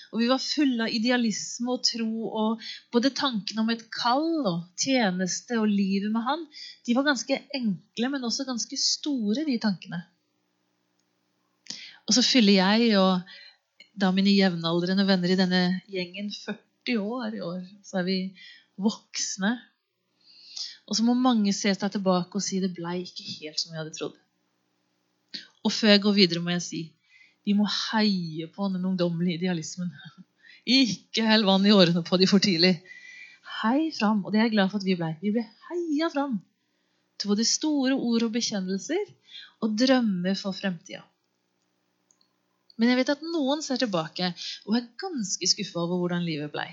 Og 0.10 0.24
vi 0.24 0.30
var 0.32 0.42
fulle 0.42 0.88
av 0.88 0.94
idealisme 0.94 1.70
og 1.72 1.84
tro 1.86 2.30
og 2.42 2.63
både 2.94 3.13
tankene 3.16 3.62
om 3.62 3.70
et 3.72 3.84
kall 3.94 4.48
og 4.50 4.63
tjeneste 4.82 5.60
og 5.62 5.70
livet 5.70 6.10
med 6.12 6.25
han, 6.25 6.48
de 6.88 6.96
var 6.98 7.06
ganske 7.06 7.38
enkle, 7.56 8.10
men 8.10 8.25
også 8.25 8.48
ganske 8.48 8.80
store, 8.82 9.46
de 9.46 9.60
tankene. 9.62 10.01
Og 12.10 12.18
så 12.18 12.25
fyller 12.25 12.58
jeg 12.58 12.98
og 12.98 13.38
da 14.00 14.10
mine 14.16 14.34
jevnaldrende 14.34 15.06
venner 15.06 15.30
i 15.30 15.38
denne 15.38 15.62
gjengen 15.92 16.32
40 16.34 16.98
år 16.98 17.38
i 17.38 17.44
år. 17.46 17.62
Så 17.86 18.01
er 18.01 18.08
vi 18.08 18.20
voksne. 18.82 19.54
Og 20.89 20.98
så 20.98 21.05
må 21.05 21.13
mange 21.13 21.53
se 21.53 21.72
seg 21.75 21.91
tilbake 21.93 22.39
og 22.39 22.43
si 22.43 22.60
det 22.63 22.74
blei 22.74 23.03
ikke 23.03 23.25
helt 23.36 23.62
som 23.62 23.74
vi 23.74 23.77
hadde 23.77 23.93
trodd. 23.93 24.15
Og 25.62 25.74
før 25.74 25.93
jeg 25.93 26.01
går 26.05 26.15
videre, 26.17 26.41
må 26.41 26.55
jeg 26.55 26.65
si 26.65 26.81
vi 27.48 27.55
må 27.58 27.65
heie 27.65 28.46
på 28.53 28.67
den 28.69 28.84
ungdommelige 28.86 29.39
idealismen. 29.39 29.89
Ikke 30.79 31.24
hell 31.25 31.48
vann 31.48 31.63
i 31.65 31.72
årene 31.74 32.03
på 32.05 32.19
de 32.22 32.27
for 32.29 32.43
tidlig. 32.43 32.75
Hei 33.62 33.89
fram. 33.96 34.19
Og 34.22 34.34
det 34.34 34.41
er 34.41 34.46
jeg 34.46 34.53
glad 34.58 34.69
for 34.69 34.81
at 34.81 34.86
vi 34.86 34.98
blei. 35.00 35.13
Vi 35.24 35.31
ble 35.34 35.46
heia 35.69 36.12
fram 36.13 36.36
til 37.19 37.31
både 37.31 37.48
store 37.48 37.96
ord 37.96 38.27
og 38.27 38.36
bekjennelser 38.36 39.01
og 39.65 39.74
drømmer 39.81 40.38
for 40.38 40.55
fremtida. 40.55 41.01
Men 42.79 42.93
jeg 42.93 43.00
vet 43.01 43.12
at 43.15 43.25
noen 43.25 43.63
ser 43.65 43.81
tilbake 43.81 44.29
og 44.67 44.77
er 44.77 44.86
ganske 45.01 45.50
skuffa 45.51 45.81
over 45.81 46.03
hvordan 46.03 46.24
livet 46.27 46.53
blei. 46.53 46.69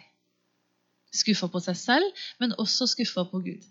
Skuffa 1.17 1.49
på 1.51 1.63
seg 1.65 1.79
selv, 1.81 2.27
men 2.43 2.55
også 2.61 2.87
skuffa 2.93 3.25
på 3.31 3.41
Gud. 3.49 3.65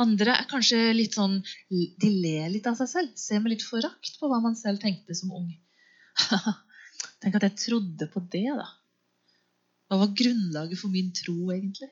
Andre 0.00 0.34
er 0.34 0.46
kanskje 0.50 0.78
litt 0.96 1.14
sånn 1.14 1.36
De 1.70 2.08
ler 2.10 2.48
litt 2.50 2.66
av 2.66 2.78
seg 2.80 2.90
selv. 2.90 3.10
Ser 3.18 3.42
med 3.42 3.54
litt 3.54 3.66
forakt 3.66 4.16
på 4.18 4.30
hva 4.30 4.40
man 4.42 4.56
selv 4.58 4.82
tenkte 4.82 5.14
som 5.14 5.34
ung. 5.36 5.50
Tenk 7.22 7.38
at 7.38 7.46
jeg 7.48 7.60
trodde 7.68 8.08
på 8.10 8.22
det, 8.32 8.48
da. 8.58 8.66
Hva 9.88 10.00
var 10.00 10.16
grunnlaget 10.18 10.80
for 10.80 10.90
min 10.90 11.12
tro, 11.14 11.36
egentlig? 11.54 11.90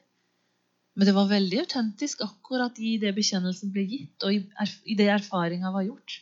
Men 0.98 1.08
det 1.08 1.14
var 1.16 1.30
veldig 1.30 1.62
autentisk 1.62 2.20
akkurat 2.24 2.76
i 2.82 2.96
det 3.00 3.14
bekjennelsen 3.16 3.72
ble 3.72 3.84
gitt, 3.88 4.26
og 4.26 4.34
i 4.34 4.96
det 4.98 5.08
erfaringa 5.14 5.72
var 5.72 5.86
gjort. 5.86 6.18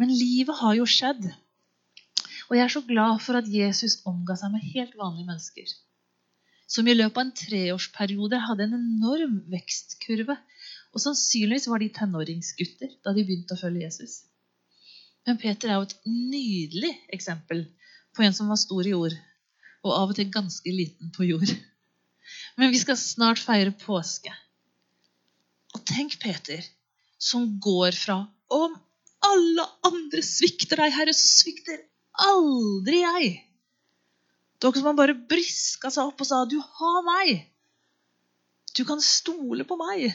Men 0.00 0.12
livet 0.12 0.58
har 0.58 0.74
jo 0.76 0.88
skjedd. 0.88 1.30
Og 2.50 2.56
jeg 2.58 2.64
er 2.64 2.72
så 2.74 2.82
glad 2.84 3.22
for 3.24 3.38
at 3.38 3.48
Jesus 3.48 4.02
omga 4.08 4.36
seg 4.36 4.52
med 4.52 4.66
helt 4.74 4.96
vanlige 4.98 5.28
mennesker. 5.30 5.70
Som 6.68 6.88
i 6.88 6.96
løpet 6.96 7.16
av 7.16 7.24
en 7.24 7.36
treårsperiode 7.38 8.40
hadde 8.48 8.66
en 8.66 8.76
enorm 8.80 9.38
vekstkurve. 9.52 10.36
Og 10.94 11.02
sannsynligvis 11.02 11.66
var 11.70 11.82
de 11.82 11.90
tenåringsgutter 11.90 12.92
da 13.02 13.12
de 13.14 13.24
begynte 13.26 13.56
å 13.56 13.60
følge 13.60 13.82
Jesus. 13.88 14.22
Men 15.26 15.40
Peter 15.40 15.70
er 15.70 15.80
jo 15.80 15.88
et 15.88 15.96
nydelig 16.06 16.92
eksempel 17.16 17.64
på 18.14 18.22
en 18.22 18.36
som 18.36 18.50
var 18.52 18.60
stor 18.60 18.86
i 18.86 18.94
ord, 18.94 19.14
og 19.84 19.94
av 19.96 20.12
og 20.12 20.18
til 20.18 20.30
ganske 20.32 20.70
liten 20.70 21.10
på 21.14 21.26
jord. 21.26 21.50
Men 22.60 22.70
vi 22.72 22.80
skal 22.80 22.98
snart 23.00 23.42
feire 23.42 23.74
påske. 23.82 24.30
Og 25.74 25.82
tenk 25.88 26.14
Peter, 26.22 26.62
som 27.18 27.56
går 27.62 27.96
fra 27.98 28.22
Om 28.54 28.76
alle 29.24 29.64
andre 29.88 30.20
svikter 30.22 30.78
deg, 30.78 30.92
Herre, 30.94 31.14
så 31.16 31.26
svikter 31.40 31.80
aldri 32.22 33.00
jeg. 33.00 33.30
Det 34.60 34.68
var 34.68 34.76
som 34.78 34.88
han 34.92 34.98
bare 35.00 35.16
briska 35.32 35.90
seg 35.90 36.12
opp 36.12 36.20
og 36.22 36.28
sa, 36.28 36.44
'Du 36.44 36.60
har 36.60 37.00
meg. 37.08 37.48
Du 38.76 38.84
kan 38.84 39.00
stole 39.00 39.64
på 39.64 39.80
meg.' 39.80 40.12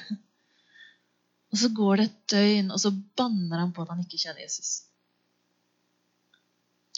Og 1.50 1.62
så 1.62 1.72
går 1.74 1.98
det 1.98 2.06
et 2.06 2.20
døgn, 2.34 2.70
og 2.74 2.80
så 2.82 2.92
banner 3.18 3.64
han 3.64 3.74
på 3.74 3.84
at 3.84 3.94
han 3.94 4.04
ikke 4.04 4.20
kjenner 4.22 4.44
Jesus. 4.44 4.84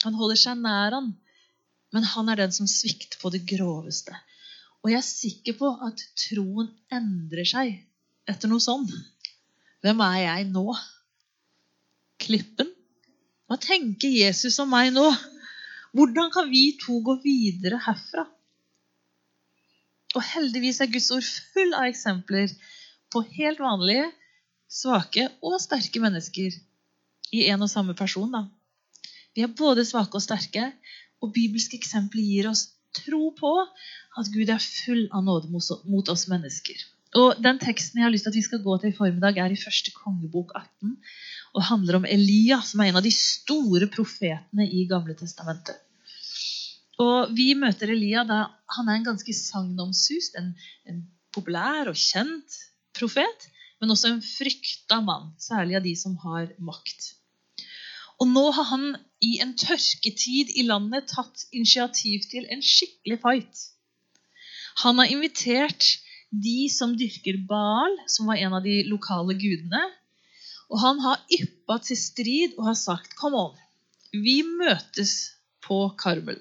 Han 0.03 0.17
holder 0.17 0.39
seg 0.39 0.60
nær 0.60 0.98
han, 0.98 1.12
men 1.96 2.08
han 2.08 2.31
er 2.31 2.41
den 2.41 2.53
som 2.55 2.67
svikter 2.70 3.20
på 3.22 3.31
det 3.34 3.43
groveste. 3.48 4.15
Og 4.81 4.91
jeg 4.91 5.00
er 5.00 5.08
sikker 5.08 5.58
på 5.60 5.70
at 5.88 6.03
troen 6.17 6.72
endrer 6.93 7.48
seg 7.48 7.75
etter 8.29 8.50
noe 8.50 8.63
sånn. 8.63 8.88
Hvem 9.81 10.01
er 10.05 10.20
jeg 10.24 10.48
nå? 10.51 10.65
Klippen? 12.22 12.70
Hva 13.50 13.58
tenker 13.62 14.13
Jesus 14.13 14.58
om 14.63 14.72
meg 14.74 14.91
nå? 14.96 15.05
Hvordan 15.98 16.31
kan 16.34 16.48
vi 16.51 16.72
to 16.79 17.01
gå 17.03 17.17
videre 17.24 17.81
herfra? 17.84 18.25
Og 20.15 20.24
heldigvis 20.27 20.81
er 20.84 20.91
Guds 20.91 21.10
ord 21.15 21.27
full 21.53 21.75
av 21.75 21.88
eksempler 21.89 22.51
på 23.12 23.24
helt 23.36 23.62
vanlige, 23.63 24.08
svake 24.72 25.28
og 25.44 25.60
sterke 25.62 26.01
mennesker 26.04 26.56
i 27.36 27.48
en 27.51 27.66
og 27.66 27.72
samme 27.72 27.96
person. 27.98 28.32
Da. 28.32 28.46
Vi 29.36 29.44
er 29.46 29.56
både 29.58 29.86
svake 29.88 30.18
og 30.18 30.24
sterke, 30.24 30.72
og 31.22 31.34
bibelske 31.36 31.78
eksempler 31.78 32.24
gir 32.25 32.50
oss 32.50 32.72
tro 32.98 33.30
på 33.38 33.51
at 33.62 34.32
Gud 34.34 34.50
er 34.50 34.63
full 34.63 35.06
av 35.13 35.24
nåde 35.28 35.51
mot 35.51 36.10
oss 36.12 36.25
mennesker. 36.32 36.80
Og 37.20 37.42
Den 37.44 37.60
teksten 37.60 38.00
jeg 38.00 38.08
har 38.08 38.13
lyst 38.13 38.25
til 38.25 38.32
at 38.32 38.40
vi 38.40 38.46
skal 38.46 38.63
gå 38.63 38.78
til 38.80 38.92
i 38.92 38.96
formiddag, 38.96 39.38
er 39.38 39.51
i 39.51 39.60
første 39.60 39.92
kongebok 39.96 40.54
18 40.56 40.96
og 41.51 41.66
handler 41.68 42.00
om 42.00 42.08
Elia, 42.08 42.62
som 42.63 42.80
er 42.80 42.90
en 42.90 43.00
av 43.01 43.04
de 43.04 43.12
store 43.12 43.90
profetene 43.92 44.63
i 44.63 44.86
Gamle 44.88 45.18
testamentet. 45.20 45.75
Og 47.01 47.34
Vi 47.36 47.51
møter 47.60 47.92
Elia 47.92 48.24
da 48.28 48.46
han 48.78 48.88
er 48.88 49.00
en 49.00 49.10
ganske 49.10 49.36
sagnomsust, 49.36 50.38
en, 50.40 50.54
en 50.88 51.04
populær 51.36 51.92
og 51.92 52.00
kjent 52.00 52.60
profet, 52.96 53.50
men 53.82 53.94
også 53.94 54.12
en 54.12 54.22
frykta 54.22 55.02
mann, 55.04 55.32
særlig 55.42 55.80
av 55.80 55.86
de 55.86 55.96
som 55.98 56.14
har 56.24 56.52
makt. 56.62 57.16
Og 58.22 58.30
nå 58.30 58.44
har 58.54 58.68
han 58.70 58.86
i 59.26 59.40
en 59.42 59.56
tørketid 59.58 60.54
i 60.54 60.68
landet 60.68 61.10
tatt 61.10 61.48
initiativ 61.50 62.28
til 62.30 62.46
en 62.54 62.62
skikkelig 62.62 63.18
fight. 63.24 63.64
Han 64.86 65.02
har 65.02 65.10
invitert 65.10 65.88
de 66.32 66.70
som 66.72 66.94
dyrker 66.98 67.42
Baal, 67.50 67.98
som 68.08 68.30
var 68.30 68.40
en 68.40 68.54
av 68.60 68.64
de 68.64 68.84
lokale 68.88 69.36
gudene. 69.42 69.82
Og 70.72 70.80
han 70.80 71.02
har 71.04 71.26
yppa 71.34 71.80
til 71.84 72.00
strid 72.00 72.56
og 72.60 72.70
har 72.70 72.78
sagt 72.80 73.18
Kom 73.20 73.36
on, 73.36 73.58
vi 74.14 74.40
møtes 74.46 75.34
på 75.66 75.84
Karmel. 76.00 76.40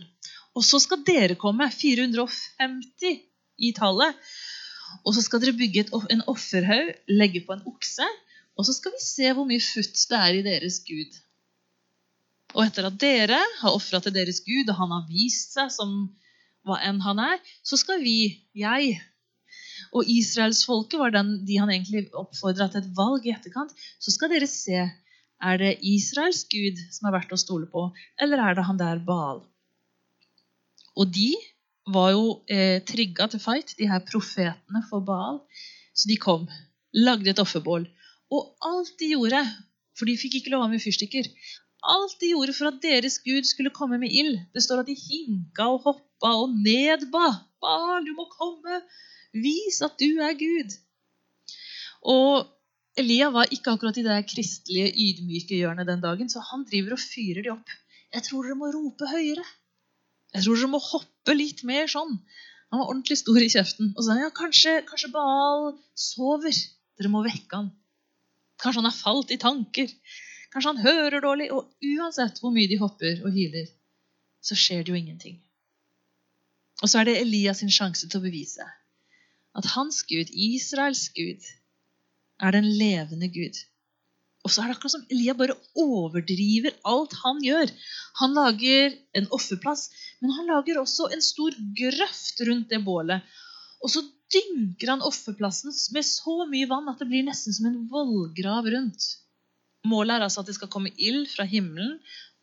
Og 0.54 0.66
så 0.66 0.78
skal 0.82 1.02
dere 1.06 1.38
komme, 1.40 1.66
450 1.73 3.25
i 3.61 3.73
tallet. 3.76 4.16
Og 5.04 5.14
så 5.16 5.25
skal 5.25 5.42
dere 5.42 5.56
bygge 5.56 5.85
et, 5.85 5.92
en 6.14 6.23
offerhaug, 6.30 6.92
legge 7.09 7.42
på 7.47 7.56
en 7.56 7.66
okse. 7.70 8.06
Og 8.59 8.66
så 8.68 8.75
skal 8.76 8.94
vi 8.94 9.02
se 9.04 9.32
hvor 9.37 9.49
mye 9.49 9.62
futt 9.64 10.06
det 10.11 10.20
er 10.20 10.38
i 10.38 10.47
deres 10.47 10.80
gud. 10.87 11.20
Og 12.56 12.64
etter 12.66 12.88
at 12.88 12.99
dere 13.00 13.38
har 13.61 13.76
ofra 13.76 14.00
til 14.02 14.14
deres 14.14 14.42
gud, 14.44 14.68
og 14.68 14.78
han 14.80 14.97
har 14.97 15.06
vist 15.11 15.54
seg 15.54 15.70
som 15.73 15.94
hva 16.66 16.80
enn 16.85 16.99
han 17.04 17.23
er, 17.23 17.38
så 17.64 17.78
skal 17.80 18.02
vi, 18.02 18.42
jeg 18.59 18.99
og 19.97 20.06
israelsfolket 20.06 21.00
var 21.00 21.14
den, 21.14 21.32
de 21.47 21.59
han 21.59 21.70
egentlig 21.73 22.09
oppfordra 22.14 22.68
til 22.70 22.85
et 22.85 22.90
valg 22.97 23.26
i 23.26 23.32
etterkant. 23.35 23.73
Så 23.99 24.14
skal 24.14 24.30
dere 24.32 24.49
se 24.50 24.85
er 25.40 25.61
det 25.61 25.78
Israels 25.87 26.44
gud 26.52 26.78
som 26.92 27.09
er 27.09 27.16
verdt 27.16 27.32
å 27.35 27.40
stole 27.40 27.66
på, 27.70 27.88
eller 28.20 28.42
er 28.44 28.59
det 28.59 28.66
han 28.68 28.80
der 28.80 29.00
Baal? 29.06 29.40
Og 31.00 31.11
de 31.14 31.32
var 31.94 32.12
jo 32.14 32.26
eh, 32.50 32.78
trigga 32.87 33.26
til 33.30 33.42
fight, 33.42 33.75
de 33.78 33.88
her 33.90 34.02
profetene 34.06 34.82
for 34.90 35.04
Baal. 35.06 35.40
Så 35.94 36.11
de 36.11 36.16
kom, 36.20 36.47
lagde 36.94 37.32
et 37.32 37.42
offerbål. 37.42 37.88
Og 38.30 38.70
alt 38.70 38.94
de 39.00 39.11
gjorde, 39.14 39.42
for 39.99 40.09
de 40.09 40.18
fikk 40.18 40.38
ikke 40.40 40.54
lov 40.54 40.68
med 40.70 40.82
fyrstikker, 40.82 41.28
alt 41.94 42.16
de 42.20 42.32
gjorde 42.35 42.54
for 42.56 42.70
at 42.70 42.80
deres 42.82 43.18
Gud 43.25 43.47
skulle 43.49 43.73
komme 43.75 43.99
med 43.99 44.12
ild. 44.12 44.38
Det 44.54 44.62
står 44.62 44.82
at 44.82 44.90
de 44.90 44.97
hinka 44.99 45.68
og 45.75 45.82
hoppa 45.87 46.32
og 46.42 46.54
nedba. 46.54 47.26
Baal, 47.61 48.06
du 48.06 48.14
må 48.16 48.28
komme! 48.32 48.82
Vis 49.32 49.80
at 49.87 49.99
du 50.00 50.20
er 50.25 50.35
Gud! 50.38 50.76
Og 52.11 52.49
Elia 52.99 53.28
var 53.32 53.52
ikke 53.54 53.75
akkurat 53.76 53.99
i 54.00 54.04
det 54.04 54.18
kristelige, 54.28 54.90
ydmyke 54.90 55.59
hjørnet 55.61 55.88
den 55.88 56.02
dagen, 56.02 56.28
så 56.32 56.42
han 56.50 56.64
driver 56.68 56.97
og 56.97 57.02
fyrer 57.02 57.44
de 57.44 57.52
opp. 57.52 57.75
Jeg 58.14 58.26
tror 58.26 58.47
dere 58.47 58.59
må 58.59 58.70
rope 58.75 59.09
høyere. 59.12 59.44
Jeg 60.34 60.44
tror 60.44 60.58
dere 60.58 60.70
må 60.70 60.80
hoppe 60.82 61.34
litt 61.34 61.64
mer 61.66 61.90
sånn. 61.90 62.16
Han 62.70 62.80
var 62.82 62.90
ordentlig 62.92 63.18
stor 63.18 63.40
i 63.42 63.50
kjeften. 63.50 63.92
Og 63.96 64.02
så 64.02 64.06
sa 64.08 64.16
han 64.16 64.25
ja, 64.25 64.32
kanskje, 64.34 64.75
kanskje 64.87 65.10
Baal 65.14 65.72
sover. 65.99 66.56
Dere 67.00 67.10
må 67.12 67.25
vekke 67.26 67.56
han. 67.56 67.70
Kanskje 68.62 68.82
han 68.82 68.90
har 68.90 68.99
falt 68.99 69.32
i 69.34 69.40
tanker. 69.42 69.90
Kanskje 70.54 70.75
han 70.75 70.82
hører 70.84 71.25
dårlig. 71.25 71.50
Og 71.54 71.70
uansett 71.96 72.38
hvor 72.42 72.54
mye 72.54 72.70
de 72.70 72.78
hopper 72.80 73.25
og 73.25 73.34
hyler, 73.34 73.70
så 74.44 74.58
skjer 74.58 74.84
det 74.84 74.94
jo 74.94 75.00
ingenting. 75.00 75.40
Og 76.80 76.88
så 76.88 77.00
er 77.00 77.10
det 77.10 77.18
Elias 77.20 77.60
sin 77.60 77.72
sjanse 77.72 78.06
til 78.08 78.20
å 78.20 78.25
bevise 78.25 78.66
at 79.58 79.66
hans 79.75 80.04
Gud, 80.06 80.30
Israels 80.30 81.08
Gud, 81.16 81.42
er 82.40 82.54
den 82.54 82.68
levende 82.78 83.28
Gud. 83.34 83.58
Og 84.44 84.52
så 84.52 84.62
er 84.62 84.70
det 84.70 84.76
akkurat 84.78 84.94
som 84.94 85.09
Elia 85.12 85.35
bare 85.37 85.56
overdriver 85.78 86.76
alt 86.88 87.12
han 87.20 87.42
gjør. 87.44 87.73
Han 88.23 88.37
lager 88.38 88.94
en 89.18 89.28
offerplass, 89.37 89.90
men 90.23 90.32
han 90.38 90.49
lager 90.49 90.80
også 90.80 91.11
en 91.12 91.23
stor 91.25 91.56
grøft 91.76 92.40
rundt 92.49 92.73
det 92.73 92.80
bålet. 92.87 93.26
Og 93.85 93.92
så 93.92 94.02
dynker 94.32 94.94
han 94.94 95.04
offerplassen 95.04 95.75
med 95.94 96.06
så 96.06 96.37
mye 96.49 96.68
vann 96.70 96.88
at 96.92 97.02
det 97.02 97.11
blir 97.11 97.26
nesten 97.26 97.56
som 97.56 97.68
en 97.68 97.82
vollgrav 97.92 98.68
rundt. 98.73 99.06
Målet 99.88 100.16
er 100.16 100.26
altså 100.26 100.42
at 100.42 100.50
det 100.50 100.56
skal 100.56 100.73
komme 100.73 100.92
ild 100.97 101.26
fra 101.32 101.47
himmelen 101.49 101.99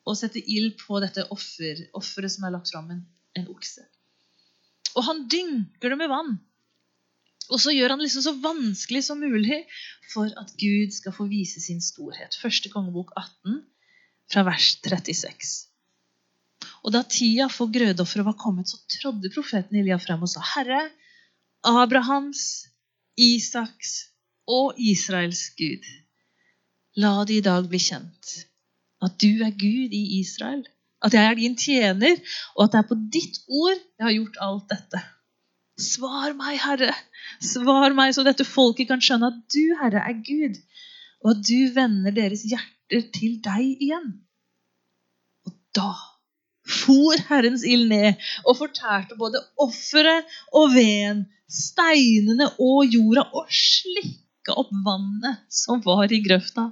og 0.08 0.18
sette 0.18 0.42
ild 0.42 0.78
på 0.80 1.02
dette 1.04 1.26
offer, 1.34 1.82
offeret 1.98 2.34
som 2.34 2.48
er 2.48 2.56
lagt 2.56 2.72
fram, 2.72 2.90
en, 2.94 3.04
en 3.38 3.50
okse. 3.52 3.84
Og 4.96 5.06
han 5.06 5.26
dynker 5.30 5.94
det 5.94 6.00
med 6.00 6.12
vann. 6.12 6.38
Og 7.52 7.62
så 7.64 7.72
gjør 7.72 7.96
han 7.96 8.04
liksom 8.04 8.26
så 8.26 8.34
vanskelig 8.44 9.04
som 9.08 9.22
mulig 9.24 9.62
for 10.12 10.32
at 10.40 10.52
Gud 10.60 10.92
skal 10.96 11.16
få 11.16 11.28
vise 11.32 11.62
sin 11.64 11.80
storhet. 11.84 12.36
Første 12.42 12.72
kongebok 12.74 13.14
18, 13.16 13.62
fra 14.32 14.44
vers 14.48 14.74
36. 14.84 15.54
Og 16.84 16.94
da 16.96 17.04
tida 17.08 17.48
for 17.52 17.72
grødofferet 17.72 18.28
var 18.28 18.38
kommet, 18.40 18.70
så 18.70 18.80
trådde 18.92 19.32
profeten 19.34 19.80
Elia 19.80 20.00
frem 20.02 20.24
og 20.24 20.32
sa, 20.32 20.44
Herre, 20.56 20.90
Abrahams, 21.68 22.68
Isaks 23.18 23.96
og 24.48 24.78
Israels 24.80 25.50
Gud. 25.60 25.88
La 26.98 27.24
det 27.28 27.42
i 27.42 27.46
dag 27.46 27.68
bli 27.70 27.82
kjent 27.82 28.38
at 29.04 29.18
du 29.22 29.44
er 29.46 29.54
Gud 29.54 29.94
i 29.94 30.20
Israel, 30.20 30.64
at 31.06 31.14
jeg 31.14 31.26
er 31.30 31.36
din 31.38 31.58
tjener, 31.58 32.18
og 32.56 32.64
at 32.66 32.74
det 32.74 32.80
er 32.80 32.88
på 32.90 32.98
ditt 33.14 33.38
ord 33.48 33.78
jeg 33.78 34.06
har 34.08 34.16
gjort 34.16 34.40
alt 34.48 34.72
dette. 34.74 35.02
Svar 35.78 36.34
meg, 36.38 36.58
Herre, 36.64 36.94
svar 37.44 37.94
meg, 37.98 38.16
så 38.16 38.26
dette 38.26 38.48
folket 38.48 38.90
kan 38.90 39.04
skjønne 39.04 39.30
at 39.30 39.40
du, 39.54 39.64
Herre, 39.82 40.02
er 40.10 40.18
Gud, 40.26 40.58
og 41.24 41.36
at 41.36 41.44
du 41.46 41.74
vender 41.76 42.16
deres 42.16 42.46
hjerter 42.50 43.10
til 43.14 43.38
deg 43.46 43.84
igjen. 43.86 44.08
Og 45.46 45.54
da 45.78 45.92
for 46.68 47.22
Herrens 47.30 47.64
ild 47.68 47.88
ned 47.92 48.18
og 48.46 48.58
fortærte 48.60 49.16
både 49.20 49.42
offeret 49.64 50.28
og 50.56 50.74
veden, 50.76 51.26
steinene 51.48 52.50
og 52.60 52.90
jorda, 52.92 53.24
og 53.38 53.48
slikka 53.54 54.58
opp 54.60 54.74
vannet 54.86 55.46
som 55.54 55.84
var 55.86 56.12
i 56.12 56.20
grøfta. 56.26 56.70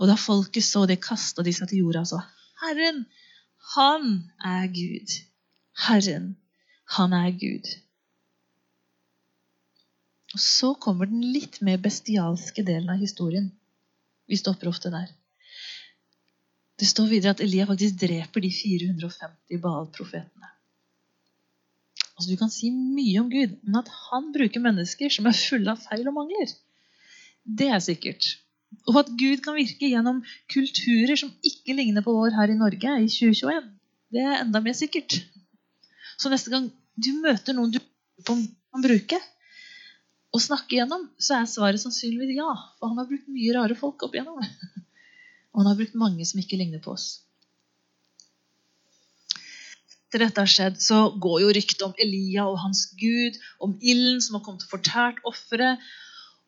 Og 0.00 0.08
da 0.08 0.16
folket 0.16 0.64
så 0.64 0.86
det, 0.88 1.02
kasta 1.04 1.44
de 1.44 1.52
seg 1.54 1.68
til 1.70 1.84
jorda 1.84 2.06
og 2.06 2.12
sa, 2.14 2.22
Herren, 2.62 3.04
han 3.74 4.08
er 4.38 4.64
Gud. 4.72 5.18
Herren, 5.84 6.32
han 6.96 7.14
er 7.16 7.30
Gud. 7.40 7.68
Og 10.32 10.40
så 10.40 10.72
kommer 10.80 11.08
den 11.08 11.24
litt 11.34 11.60
mer 11.64 11.80
bestialske 11.80 12.64
delen 12.64 12.90
av 12.92 13.00
historien. 13.00 13.50
Vi 14.28 14.38
stopper 14.40 14.70
ofte 14.70 14.92
der. 14.92 15.10
Det 16.80 16.88
står 16.88 17.10
videre 17.10 17.34
at 17.36 17.42
Elia 17.44 17.66
faktisk 17.68 18.00
dreper 18.00 18.42
de 18.42 18.50
450 18.52 19.60
Baal-profetene. 19.62 20.48
Altså, 22.16 22.28
du 22.30 22.38
kan 22.40 22.52
si 22.52 22.70
mye 22.72 23.20
om 23.20 23.30
Gud, 23.32 23.58
men 23.64 23.80
at 23.80 23.90
han 24.08 24.30
bruker 24.34 24.62
mennesker 24.64 25.12
som 25.12 25.28
er 25.28 25.36
fulle 25.36 25.72
av 25.72 25.80
feil 25.84 26.08
og 26.08 26.16
mangler, 26.16 26.52
det 27.42 27.68
er 27.72 27.82
sikkert. 27.82 28.28
Og 28.88 28.98
at 29.02 29.12
Gud 29.20 29.42
kan 29.44 29.56
virke 29.56 29.88
gjennom 29.90 30.22
kulturer 30.52 31.18
som 31.18 31.32
ikke 31.44 31.76
ligner 31.76 32.04
på 32.04 32.14
vår 32.16 32.36
her 32.36 32.52
i 32.52 32.58
Norge 32.58 32.98
i 33.04 33.08
2021, 33.10 33.72
det 34.12 34.22
er 34.22 34.38
enda 34.42 34.60
mer 34.64 34.76
sikkert. 34.76 35.18
Så 36.20 36.30
neste 36.32 36.52
gang 36.52 36.70
du 36.96 37.12
møter 37.22 37.56
noen 37.56 37.72
du 37.72 37.80
kan 38.26 38.42
bruke 38.82 39.18
og 40.32 40.40
snakke 40.40 40.78
gjennom, 40.78 41.08
så 41.20 41.40
er 41.40 41.50
svaret 41.50 41.82
sannsynligvis 41.82 42.38
ja. 42.38 42.52
For 42.78 42.88
han 42.88 43.00
har 43.00 43.08
brukt 43.08 43.28
mye 43.28 43.52
rare 43.56 43.76
folk 43.76 44.04
opp 44.06 44.14
igjennom. 44.16 44.40
Og 45.52 45.60
han 45.60 45.68
har 45.68 45.76
brukt 45.76 45.98
mange 46.00 46.24
som 46.24 46.40
ikke 46.40 46.56
ligner 46.56 46.80
på 46.80 46.94
oss. 46.94 47.08
Etter 50.08 50.24
dette 50.24 50.40
har 50.40 50.48
skjedd, 50.48 50.78
så 50.80 51.02
går 51.20 51.42
jo 51.42 51.50
ryktet 51.56 51.84
om 51.84 51.92
Elia 52.00 52.46
og 52.48 52.56
hans 52.60 52.86
gud, 53.00 53.36
om 53.64 53.74
ilden 53.80 54.22
som 54.24 54.38
har 54.38 54.44
kommet 54.46 54.64
og 54.64 54.72
fortært 54.72 55.20
offeret. 55.28 55.84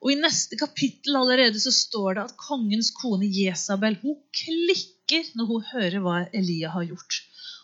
Og 0.04 0.12
I 0.12 0.18
neste 0.20 0.56
kapittel 0.60 1.16
allerede 1.16 1.60
så 1.60 1.72
står 1.72 2.16
det 2.16 2.24
at 2.26 2.34
kongens 2.40 2.90
kone 2.96 3.28
Jesabel 3.28 3.96
hun 4.02 4.18
klikker 4.36 5.28
når 5.36 5.48
hun 5.48 5.68
hører 5.74 6.00
hva 6.04 6.18
Elia 6.32 6.72
har 6.72 6.88
gjort. 6.88 7.20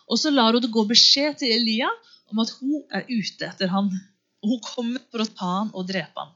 Og 0.09 0.21
så 0.21 0.33
lar 0.33 0.53
hun 0.53 0.61
det 0.61 0.73
gå 0.73 0.85
beskjed 0.89 1.41
til 1.41 1.53
Elia 1.57 1.89
om 2.31 2.41
at 2.43 2.53
hun 2.59 2.83
er 2.93 3.07
ute 3.09 3.47
etter 3.47 3.71
han. 3.71 3.89
Og 4.41 4.53
hun 4.55 4.61
kommer 4.65 5.03
for 5.11 5.23
å 5.23 5.31
ta 5.31 5.49
han 5.59 5.73
og 5.77 5.89
drepe 5.89 6.23
han. 6.23 6.31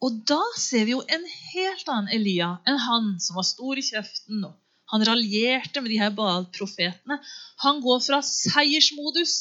Og 0.00 0.22
da 0.28 0.40
ser 0.56 0.86
vi 0.88 0.94
jo 0.94 1.02
en 1.12 1.26
helt 1.28 1.88
annen 1.92 2.12
Elia 2.16 2.54
enn 2.68 2.80
han 2.80 3.10
som 3.20 3.36
var 3.36 3.46
stor 3.48 3.80
i 3.80 3.84
kjeften. 3.84 4.44
og 4.48 4.56
Han 4.92 5.04
raljerte 5.06 5.82
med 5.84 5.92
de 5.92 6.00
her 6.00 6.14
Baal-profetene. 6.16 7.20
Han 7.64 7.82
går 7.84 8.00
fra 8.06 8.22
seiersmodus 8.24 9.36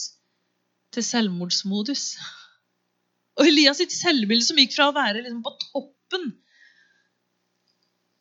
til 0.96 1.06
selvmordsmodus. 1.06 2.04
Og 3.40 3.48
Elias 3.48 3.80
sitt 3.80 3.96
selvbilde 3.96 4.46
som 4.46 4.60
gikk 4.60 4.76
fra 4.76 4.90
å 4.90 4.96
være 4.98 5.24
liksom 5.24 5.44
på 5.46 5.56
toppen 5.64 6.34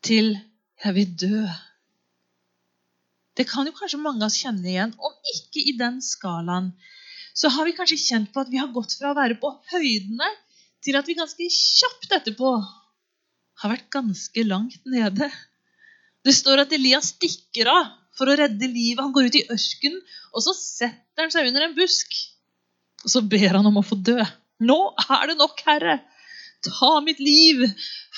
til 0.07 0.37
'jeg 0.85 0.95
vil 0.95 1.17
dø'. 1.21 1.68
Det 3.39 3.47
kan 3.47 3.69
jo 3.69 3.75
kanskje 3.77 4.01
mange 4.03 4.25
av 4.25 4.33
oss 4.33 4.41
kjenne 4.43 4.67
igjen. 4.67 4.95
Om 4.99 5.15
ikke 5.35 5.63
i 5.71 5.77
den 5.79 6.01
skalaen, 6.03 6.73
så 7.39 7.51
har 7.55 7.69
vi 7.69 7.77
kanskje 7.77 8.01
kjent 8.03 8.33
på 8.35 8.43
at 8.43 8.51
vi 8.51 8.59
har 8.59 8.73
gått 8.75 8.97
fra 8.99 9.13
å 9.13 9.19
være 9.19 9.39
på 9.39 9.53
høydene 9.71 10.27
til 10.83 10.99
at 10.99 11.07
vi 11.07 11.15
ganske 11.19 11.47
kjapt 11.55 12.17
etterpå 12.19 12.51
har 13.63 13.73
vært 13.73 13.87
ganske 13.95 14.45
langt 14.47 14.83
nede. 14.91 15.31
Det 16.27 16.35
står 16.35 16.65
at 16.65 16.75
Elias 16.75 17.13
stikker 17.15 17.71
av 17.71 17.93
for 18.19 18.31
å 18.31 18.37
redde 18.39 18.67
livet. 18.67 19.05
Han 19.05 19.15
går 19.15 19.31
ut 19.31 19.39
i 19.39 19.47
ørkenen, 19.55 20.03
og 20.35 20.43
så 20.43 20.55
setter 20.59 21.27
han 21.27 21.35
seg 21.35 21.51
under 21.51 21.69
en 21.69 21.79
busk. 21.79 22.19
Og 23.07 23.15
så 23.15 23.23
ber 23.23 23.55
han 23.55 23.71
om 23.71 23.79
å 23.79 23.87
få 23.87 24.01
dø. 24.03 24.19
Nå 24.67 24.79
er 25.07 25.31
det 25.31 25.39
nok, 25.39 25.63
Herre! 25.67 26.01
Ta 26.67 26.97
mitt 27.07 27.21
liv, 27.23 27.63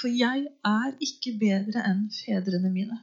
for 0.01 0.09
jeg 0.09 0.47
er 0.49 0.93
ikke 1.05 1.35
bedre 1.37 1.85
enn 1.85 2.07
fedrene 2.23 2.73
mine. 2.73 2.97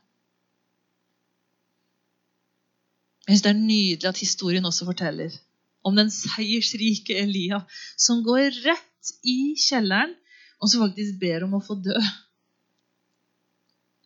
Jeg 3.28 3.36
synes 3.36 3.44
Det 3.44 3.50
er 3.52 3.60
nydelig 3.60 4.08
at 4.08 4.24
historien 4.24 4.66
også 4.66 4.88
forteller 4.88 5.34
om 5.88 5.96
den 5.96 6.10
seiersrike 6.12 7.16
Elia 7.22 7.60
som 8.00 8.24
går 8.24 8.56
rett 8.64 9.12
i 9.28 9.54
kjelleren, 9.60 10.14
og 10.60 10.72
som 10.72 10.84
faktisk 10.84 11.20
ber 11.22 11.46
om 11.46 11.56
å 11.56 11.64
få 11.64 11.78
dø. 11.80 11.96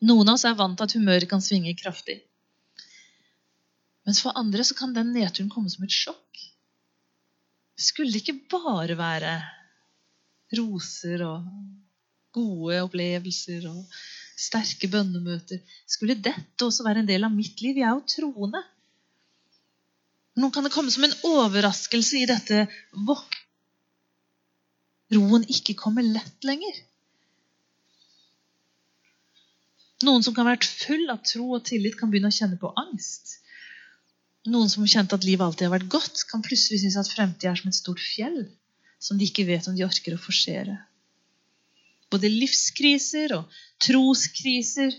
Noen 0.10 0.30
av 0.30 0.38
oss 0.38 0.46
er 0.50 0.58
vant 0.58 0.78
til 0.78 0.90
at 0.90 0.96
humøret 0.98 1.30
kan 1.30 1.42
svinge 1.42 1.74
kraftig. 1.78 2.18
Mens 4.06 4.22
for 4.24 4.38
andre 4.38 4.66
så 4.66 4.76
kan 4.78 4.94
den 4.96 5.14
nedturen 5.14 5.52
komme 5.54 5.70
som 5.70 5.86
et 5.86 5.94
sjokk. 5.94 6.42
Skulle 7.78 8.14
det 8.14 8.24
ikke 8.24 8.50
bare 8.52 8.98
være 8.98 9.36
roser 10.58 11.24
og 11.26 11.46
gode 12.36 12.82
opplevelser 12.82 13.70
og 13.70 13.86
sterke 14.42 14.90
bønnemøter? 14.92 15.62
Skulle 15.90 16.18
dette 16.18 16.66
også 16.66 16.86
være 16.86 17.06
en 17.06 17.10
del 17.10 17.26
av 17.26 17.34
mitt 17.34 17.62
liv? 17.62 17.78
Jeg 17.78 17.88
er 17.88 17.98
jo 17.98 18.06
troende. 18.18 18.64
Nå 20.42 20.50
kan 20.54 20.66
det 20.66 20.74
komme 20.74 20.92
som 20.94 21.06
en 21.06 21.18
overraskelse 21.28 22.22
i 22.24 22.28
dette 22.30 22.66
våkne 22.98 23.42
roen 25.12 25.44
ikke 25.52 25.76
kommer 25.80 26.06
lett 26.08 26.46
lenger. 26.48 26.78
Noen 30.08 30.24
som 30.26 30.34
kan 30.34 30.48
ha 30.48 30.56
vært 30.56 30.66
full 30.66 31.04
av 31.14 31.22
tro 31.28 31.50
og 31.58 31.66
tillit, 31.68 31.98
kan 32.00 32.10
begynne 32.10 32.32
å 32.32 32.36
kjenne 32.36 32.58
på 32.62 32.72
angst. 32.80 33.38
Noen 34.50 34.72
som 34.72 34.82
har 34.82 34.94
kjent 34.96 35.14
at 35.14 35.28
livet 35.28 35.46
alltid 35.46 35.68
har 35.68 35.76
vært 35.76 35.92
godt, 35.94 36.24
kan 36.32 36.42
plutselig 36.46 36.82
synes 36.82 36.98
at 36.98 37.12
fremtiden 37.12 37.52
er 37.52 37.60
som 37.60 37.70
et 37.70 37.78
stort 37.78 38.02
fjell 38.02 38.40
som 39.02 39.20
de 39.20 39.28
ikke 39.28 39.46
vet 39.46 39.68
om 39.70 39.76
de 39.78 39.86
orker 39.86 40.16
å 40.16 40.22
forsere. 40.22 40.80
Både 42.12 42.32
livskriser 42.32 43.36
og 43.38 43.62
troskriser, 43.82 44.96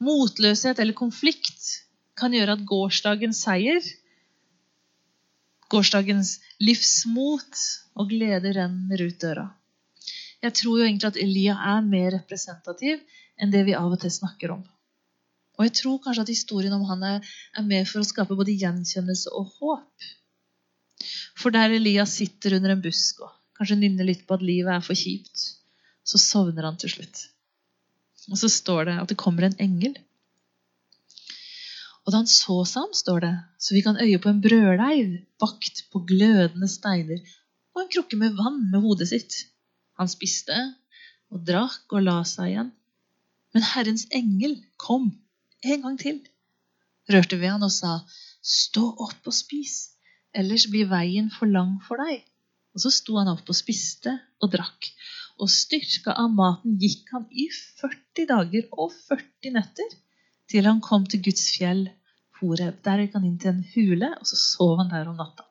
motløshet 0.00 0.80
eller 0.80 0.96
konflikt 0.96 1.84
kan 2.16 2.32
gjøre 2.36 2.56
at 2.56 2.64
gårsdagens 2.68 3.44
seier, 3.44 3.84
gårsdagens 5.70 6.36
livsmot, 6.62 7.62
og 7.98 8.10
glede 8.10 8.52
renner 8.56 9.02
ut 9.02 9.18
døra. 9.20 9.46
Jeg 10.40 10.56
tror 10.56 10.78
jo 10.80 10.86
egentlig 10.86 11.10
at 11.10 11.18
Elia 11.20 11.56
er 11.74 11.80
mer 11.84 12.14
representativ 12.16 13.00
enn 13.40 13.52
det 13.52 13.64
vi 13.66 13.76
av 13.76 13.90
og 13.92 14.00
til 14.00 14.12
snakker 14.14 14.54
om. 14.54 14.62
Og 15.58 15.66
jeg 15.66 15.74
tror 15.82 15.98
kanskje 16.00 16.24
at 16.24 16.32
historien 16.32 16.72
om 16.72 16.86
han 16.88 17.02
er, 17.04 17.32
med 17.60 17.88
for 17.88 18.00
å 18.00 18.08
skape 18.08 18.36
både 18.38 18.56
gjenkjennelse 18.56 19.32
og 19.36 19.50
håp. 19.58 20.06
For 21.36 21.52
der 21.52 21.74
Elia 21.76 22.06
sitter 22.08 22.56
under 22.56 22.72
en 22.72 22.84
busk 22.84 23.20
og 23.26 23.34
kanskje 23.58 23.76
nynner 23.82 24.08
litt 24.08 24.24
på 24.24 24.38
at 24.38 24.44
livet 24.44 24.72
er 24.72 24.84
for 24.84 24.96
kjipt, 24.96 25.42
så 26.00 26.20
sovner 26.20 26.64
han 26.64 26.80
til 26.80 26.94
slutt. 26.94 27.26
Og 28.30 28.40
så 28.40 28.48
står 28.52 28.88
det 28.88 28.96
at 29.02 29.12
det 29.12 29.20
kommer 29.20 29.46
en 29.46 29.58
engel. 29.60 29.98
Og 32.10 32.14
da 32.16 32.24
han 32.24 32.30
så 32.30 32.56
seg 32.66 32.88
om, 32.88 32.94
står 32.98 33.20
det, 33.22 33.34
så 33.62 33.74
fikk 33.76 33.86
han 33.86 34.00
øye 34.02 34.18
på 34.18 34.26
en 34.32 34.40
brødleiv 34.42 35.10
bakt 35.38 35.84
på 35.92 36.00
glødende 36.08 36.66
steiner 36.66 37.20
og 37.70 37.84
en 37.84 37.90
krukke 37.94 38.16
med 38.18 38.34
vann 38.34 38.56
med 38.72 38.82
hodet 38.82 39.06
sitt. 39.12 39.36
Han 39.94 40.10
spiste 40.10 40.56
og 41.30 41.44
drakk 41.46 41.94
og 41.94 42.02
la 42.08 42.16
seg 42.26 42.48
igjen. 42.48 42.72
Men 43.54 43.66
Herrens 43.68 44.08
engel 44.10 44.56
kom 44.74 45.06
en 45.62 45.84
gang 45.84 46.00
til, 46.02 46.18
rørte 47.14 47.38
ved 47.38 47.54
han 47.54 47.68
og 47.68 47.70
sa, 47.76 48.00
Stå 48.42 48.88
opp 49.06 49.30
og 49.30 49.38
spis, 49.38 49.94
ellers 50.34 50.66
blir 50.74 50.90
veien 50.90 51.30
for 51.30 51.46
lang 51.46 51.78
for 51.86 52.02
deg. 52.02 52.26
Og 52.74 52.82
så 52.88 52.90
sto 52.96 53.20
han 53.20 53.30
opp 53.30 53.46
og 53.46 53.60
spiste 53.60 54.16
og 54.42 54.50
drakk, 54.56 54.90
og 55.38 55.54
styrka 55.60 56.18
av 56.18 56.34
maten 56.34 56.74
gikk 56.82 57.14
han 57.14 57.30
i 57.30 57.46
40 57.54 58.26
dager 58.34 58.66
og 58.74 58.90
40 58.98 59.54
netter, 59.60 59.98
til 60.50 60.66
han 60.66 60.82
kom 60.82 61.06
til 61.06 61.22
Guds 61.22 61.46
fjell, 61.54 61.86
Horeb. 62.40 62.80
Der 62.84 63.04
gikk 63.04 63.16
han 63.18 63.28
inn 63.28 63.38
til 63.40 63.52
en 63.54 63.64
hule, 63.74 64.10
og 64.18 64.26
så 64.28 64.38
sov 64.40 64.78
han 64.80 64.92
der 64.92 65.08
om 65.10 65.18
natta. 65.20 65.46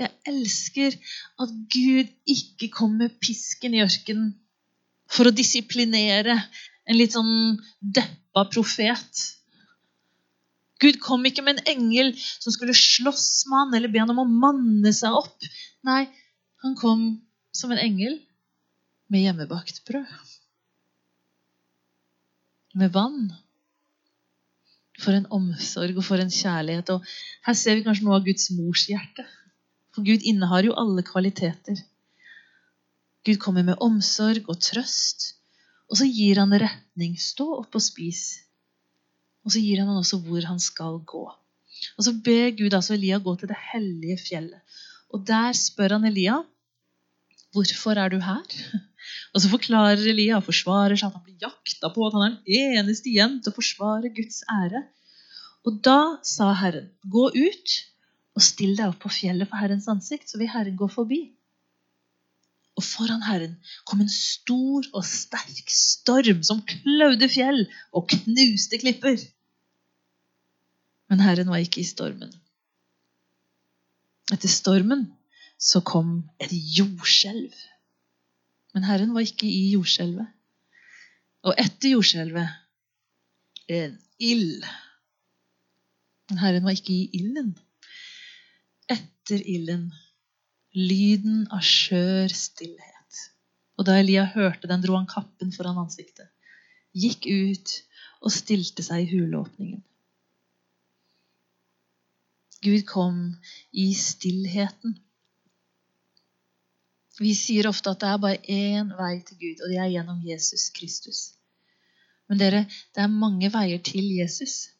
Jeg 0.00 0.10
elsker 0.26 0.94
at 1.42 1.52
Gud 1.72 2.08
ikke 2.34 2.70
kom 2.72 2.96
med 3.00 3.18
pisken 3.22 3.76
i 3.76 3.82
ørkenen 3.84 4.32
for 5.12 5.28
å 5.28 5.36
disiplinere 5.36 6.38
en 6.88 6.98
litt 6.98 7.14
sånn 7.14 7.60
deppa 7.80 8.46
profet. 8.50 9.22
Gud 10.82 10.98
kom 11.04 11.26
ikke 11.28 11.44
med 11.46 11.60
en 11.60 11.76
engel 11.76 12.14
som 12.18 12.54
skulle 12.54 12.74
slåss 12.74 13.44
med 13.50 13.58
han 13.60 13.76
eller 13.78 13.92
be 13.92 14.00
han 14.02 14.10
om 14.14 14.24
å 14.24 14.30
manne 14.46 14.94
seg 14.96 15.14
opp. 15.14 15.46
Nei, 15.86 16.06
han 16.64 16.74
kom 16.78 17.04
som 17.54 17.74
en 17.74 17.82
engel 17.82 18.16
med 19.12 19.26
hjemmebakt 19.26 19.82
brød. 19.86 20.10
Med 22.80 22.94
vann. 22.94 23.28
For 25.02 25.16
en 25.16 25.26
omsorg 25.34 25.98
og 25.98 26.06
for 26.06 26.22
en 26.22 26.30
kjærlighet. 26.32 26.92
Og 26.94 27.06
her 27.46 27.58
ser 27.58 27.78
vi 27.78 27.86
kanskje 27.86 28.06
noe 28.06 28.18
av 28.20 28.26
Guds 28.26 28.50
mors 28.54 28.86
hjerte. 28.90 29.26
For 29.92 30.06
Gud 30.06 30.24
innehar 30.28 30.64
jo 30.68 30.76
alle 30.78 31.04
kvaliteter. 31.06 31.80
Gud 33.26 33.38
kommer 33.42 33.66
med 33.66 33.82
omsorg 33.82 34.48
og 34.50 34.60
trøst. 34.62 35.32
Og 35.90 35.98
så 36.00 36.08
gir 36.08 36.40
han 36.40 36.54
retning. 36.56 37.18
Stå 37.20 37.48
opp 37.58 37.76
og 37.78 37.84
spis. 37.84 38.24
Og 39.42 39.54
så 39.54 39.62
gir 39.62 39.82
han 39.82 39.90
også 39.92 40.22
hvor 40.24 40.46
han 40.48 40.62
skal 40.62 41.00
gå. 41.06 41.26
Og 41.98 42.06
så 42.06 42.14
ber 42.24 42.54
Gud 42.56 42.72
altså 42.72 42.94
Elia 42.94 43.18
gå 43.18 43.34
til 43.38 43.50
det 43.50 43.58
hellige 43.72 44.18
fjellet. 44.22 44.80
Og 45.12 45.26
der 45.28 45.52
spør 45.56 45.98
han 45.98 46.08
Elia 46.08 46.40
hvorfor 47.52 47.98
er 48.00 48.08
du 48.08 48.20
her? 48.22 48.56
Og 49.32 49.42
så 49.42 49.50
forklarer 49.52 50.02
Elia 50.12 50.38
og 50.38 50.46
forsvarer 50.46 50.98
seg 50.98 51.10
at 51.10 51.18
han 51.18 51.24
blir 51.26 51.46
jakta 51.46 51.90
på, 51.92 52.06
at 52.06 52.16
han 52.16 52.24
er 52.26 52.34
den 52.34 52.82
eneste 52.82 53.10
igjen 53.12 53.38
til 53.40 53.52
å 53.52 53.58
forsvare 53.58 54.12
Guds 54.16 54.42
ære. 54.50 54.84
Og 55.68 55.78
da 55.86 56.00
sa 56.26 56.50
Herren, 56.58 56.90
gå 57.06 57.28
ut 57.30 57.76
og 58.32 58.44
still 58.44 58.74
deg 58.78 58.88
opp 58.88 59.02
på 59.04 59.12
fjellet 59.12 59.48
for 59.50 59.60
Herrens 59.60 59.88
ansikt, 59.92 60.30
så 60.30 60.40
vil 60.40 60.50
Herren 60.50 60.78
gå 60.78 60.88
forbi. 60.90 61.22
Og 62.78 62.84
foran 62.86 63.24
Herren 63.26 63.58
kom 63.88 64.00
en 64.00 64.12
stor 64.12 64.86
og 64.94 65.04
sterk 65.04 65.68
storm 65.72 66.40
som 66.46 66.62
klaude 66.68 67.28
fjell 67.28 67.66
og 67.92 68.08
knuste 68.14 68.80
klipper. 68.80 69.20
Men 71.12 71.20
Herren 71.20 71.52
var 71.52 71.60
ikke 71.60 71.82
i 71.82 71.88
stormen. 71.88 72.32
Etter 74.32 74.48
stormen 74.48 75.10
så 75.60 75.82
kom 75.84 76.22
et 76.40 76.52
jordskjelv. 76.52 77.52
Men 78.72 78.86
Herren 78.88 79.12
var 79.14 79.26
ikke 79.26 79.48
i 79.48 79.72
jordskjelvet. 79.72 80.28
Og 81.42 81.58
etter 81.58 81.92
jordskjelvet 81.92 82.48
en 83.72 83.98
ild. 84.22 84.64
Men 86.30 86.40
Herren 86.40 86.64
var 86.64 86.76
ikke 86.76 86.94
i 86.94 87.10
ilden. 87.18 87.52
Etter 88.90 89.42
ilden 89.44 89.90
lyden 90.72 91.46
av 91.52 91.62
skjør 91.64 92.32
stillhet. 92.32 93.20
Og 93.76 93.86
da 93.88 93.98
Elia 94.00 94.24
hørte 94.34 94.68
den, 94.70 94.82
dro 94.84 94.96
han 94.96 95.08
kappen 95.10 95.52
foran 95.54 95.80
ansiktet, 95.84 96.28
gikk 96.92 97.26
ut 97.28 97.72
og 98.22 98.32
stilte 98.32 98.84
seg 98.84 99.04
i 99.04 99.10
huleåpningen. 99.12 99.82
Gud 102.62 102.84
kom 102.86 103.16
i 103.74 103.90
stillheten. 103.98 105.00
Vi 107.20 107.34
sier 107.36 107.68
ofte 107.68 107.92
at 107.92 108.00
det 108.00 108.08
er 108.08 108.20
bare 108.20 108.40
én 108.48 108.92
vei 108.96 109.14
til 109.26 109.38
Gud, 109.40 109.64
og 109.64 109.72
det 109.72 109.80
er 109.80 109.90
gjennom 109.92 110.20
Jesus 110.24 110.70
Kristus. 110.76 111.20
Men 112.28 112.40
dere, 112.40 112.62
det 112.94 113.02
er 113.04 113.12
mange 113.12 113.50
veier 113.52 113.82
til 113.84 114.06
Jesus. 114.16 114.70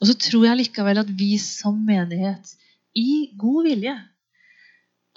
Og 0.00 0.08
så 0.08 0.14
tror 0.18 0.46
jeg 0.48 0.58
likevel 0.62 1.02
at 1.02 1.10
vi 1.18 1.34
som 1.38 1.76
menighet, 1.86 2.54
i 2.98 3.32
god 3.38 3.68
vilje, 3.68 3.92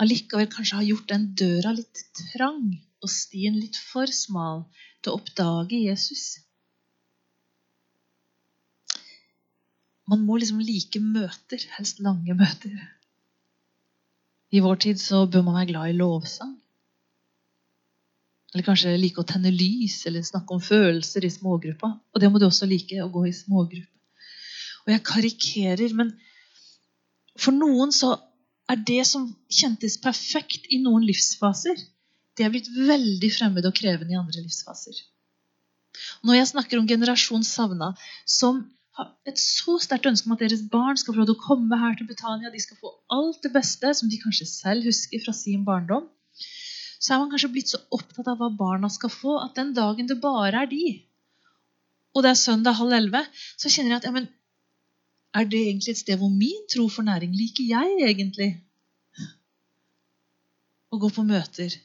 allikevel 0.04 0.50
kanskje 0.52 0.80
har 0.82 0.88
gjort 0.90 1.08
den 1.12 1.30
døra 1.40 1.72
litt 1.76 2.04
trang 2.20 2.68
og 3.04 3.12
stien 3.12 3.56
litt 3.58 3.80
for 3.80 4.12
smal 4.12 4.66
til 5.00 5.14
å 5.14 5.20
oppdage 5.22 5.80
Jesus. 5.80 6.26
Man 10.12 10.22
må 10.28 10.38
liksom 10.38 10.60
like 10.62 11.02
møter, 11.02 11.64
helst 11.78 12.04
lange 12.06 12.36
møter. 12.38 12.76
I 14.56 14.62
vår 14.64 14.78
tid 14.86 15.02
så 15.02 15.26
bør 15.28 15.44
man 15.44 15.58
være 15.60 15.72
glad 15.74 15.92
i 15.92 15.98
lovsang. 15.98 16.54
Eller 18.54 18.64
kanskje 18.64 18.94
like 18.96 19.20
å 19.20 19.28
tenne 19.28 19.52
lys 19.52 19.98
eller 20.08 20.24
snakke 20.24 20.56
om 20.56 20.62
følelser 20.64 21.26
i 21.28 21.32
smågruppa. 21.34 21.90
Og 22.16 22.22
det 22.24 22.30
må 22.32 22.40
du 22.40 22.46
også 22.48 22.70
like, 22.70 22.96
å 23.04 23.12
gå 23.12 23.26
i 23.28 23.34
smågruppe. 23.36 23.92
Og 24.86 24.94
jeg 24.94 25.04
karikerer, 25.04 25.96
men 25.98 26.14
for 27.42 27.58
noen 27.58 27.92
så 27.92 28.14
er 28.72 28.80
det 28.88 29.02
som 29.10 29.28
kjentes 29.52 29.98
perfekt 30.02 30.70
i 30.72 30.80
noen 30.82 31.04
livsfaser, 31.04 31.82
det 32.36 32.46
er 32.46 32.54
blitt 32.54 32.70
veldig 32.72 33.32
fremmed 33.34 33.68
og 33.68 33.76
krevende 33.76 34.16
i 34.16 34.20
andre 34.20 34.44
livsfaser. 34.46 34.96
Når 36.28 36.40
jeg 36.40 36.52
snakker 36.54 36.80
om 36.80 36.88
generasjon 36.88 37.44
savna, 37.48 37.92
som 38.28 38.64
et 39.28 39.40
så 39.42 39.76
sterkt 39.84 40.08
ønske 40.08 40.30
om 40.30 40.36
at 40.36 40.44
deres 40.46 40.64
barn 40.72 41.00
skal 41.00 41.14
få 41.14 41.22
lov 41.22 41.28
til 41.30 41.36
å 41.36 41.46
komme 41.46 41.80
her 41.82 41.98
til 42.00 42.08
Betania. 42.08 42.52
De 42.54 42.62
skal 42.64 42.80
få 42.80 42.94
alt 43.12 43.42
det 43.44 43.52
beste 43.56 43.92
som 43.98 44.12
de 44.12 44.20
kanskje 44.22 44.48
selv 44.48 44.88
husker 44.88 45.24
fra 45.26 45.34
sin 45.36 45.66
barndom. 45.68 46.08
Så 47.00 47.14
er 47.14 47.20
man 47.22 47.34
kanskje 47.34 47.52
blitt 47.52 47.74
så 47.74 47.82
opptatt 47.94 48.30
av 48.32 48.40
hva 48.40 48.50
barna 48.56 48.90
skal 48.90 49.12
få, 49.12 49.36
at 49.44 49.58
den 49.60 49.74
dagen 49.76 50.08
det 50.10 50.22
bare 50.24 50.64
er 50.64 50.72
de, 50.72 50.86
og 52.16 52.24
det 52.24 52.32
er 52.32 52.40
søndag 52.40 52.78
halv 52.80 52.96
elleve, 52.96 53.22
så 53.60 53.70
kjenner 53.70 53.92
jeg 53.96 54.00
at 54.00 54.08
ja, 54.08 54.14
men, 54.16 54.30
er 55.36 55.48
det 55.52 55.60
egentlig 55.66 55.92
et 55.92 56.00
sted 56.00 56.20
hvor 56.22 56.32
min 56.32 56.62
tro 56.72 56.88
for 56.88 57.04
næring 57.04 57.34
liker 57.36 57.68
jeg 57.68 57.98
egentlig? 58.08 58.54
Å 60.96 61.00
gå 61.02 61.10
på 61.12 61.26
møter 61.28 61.76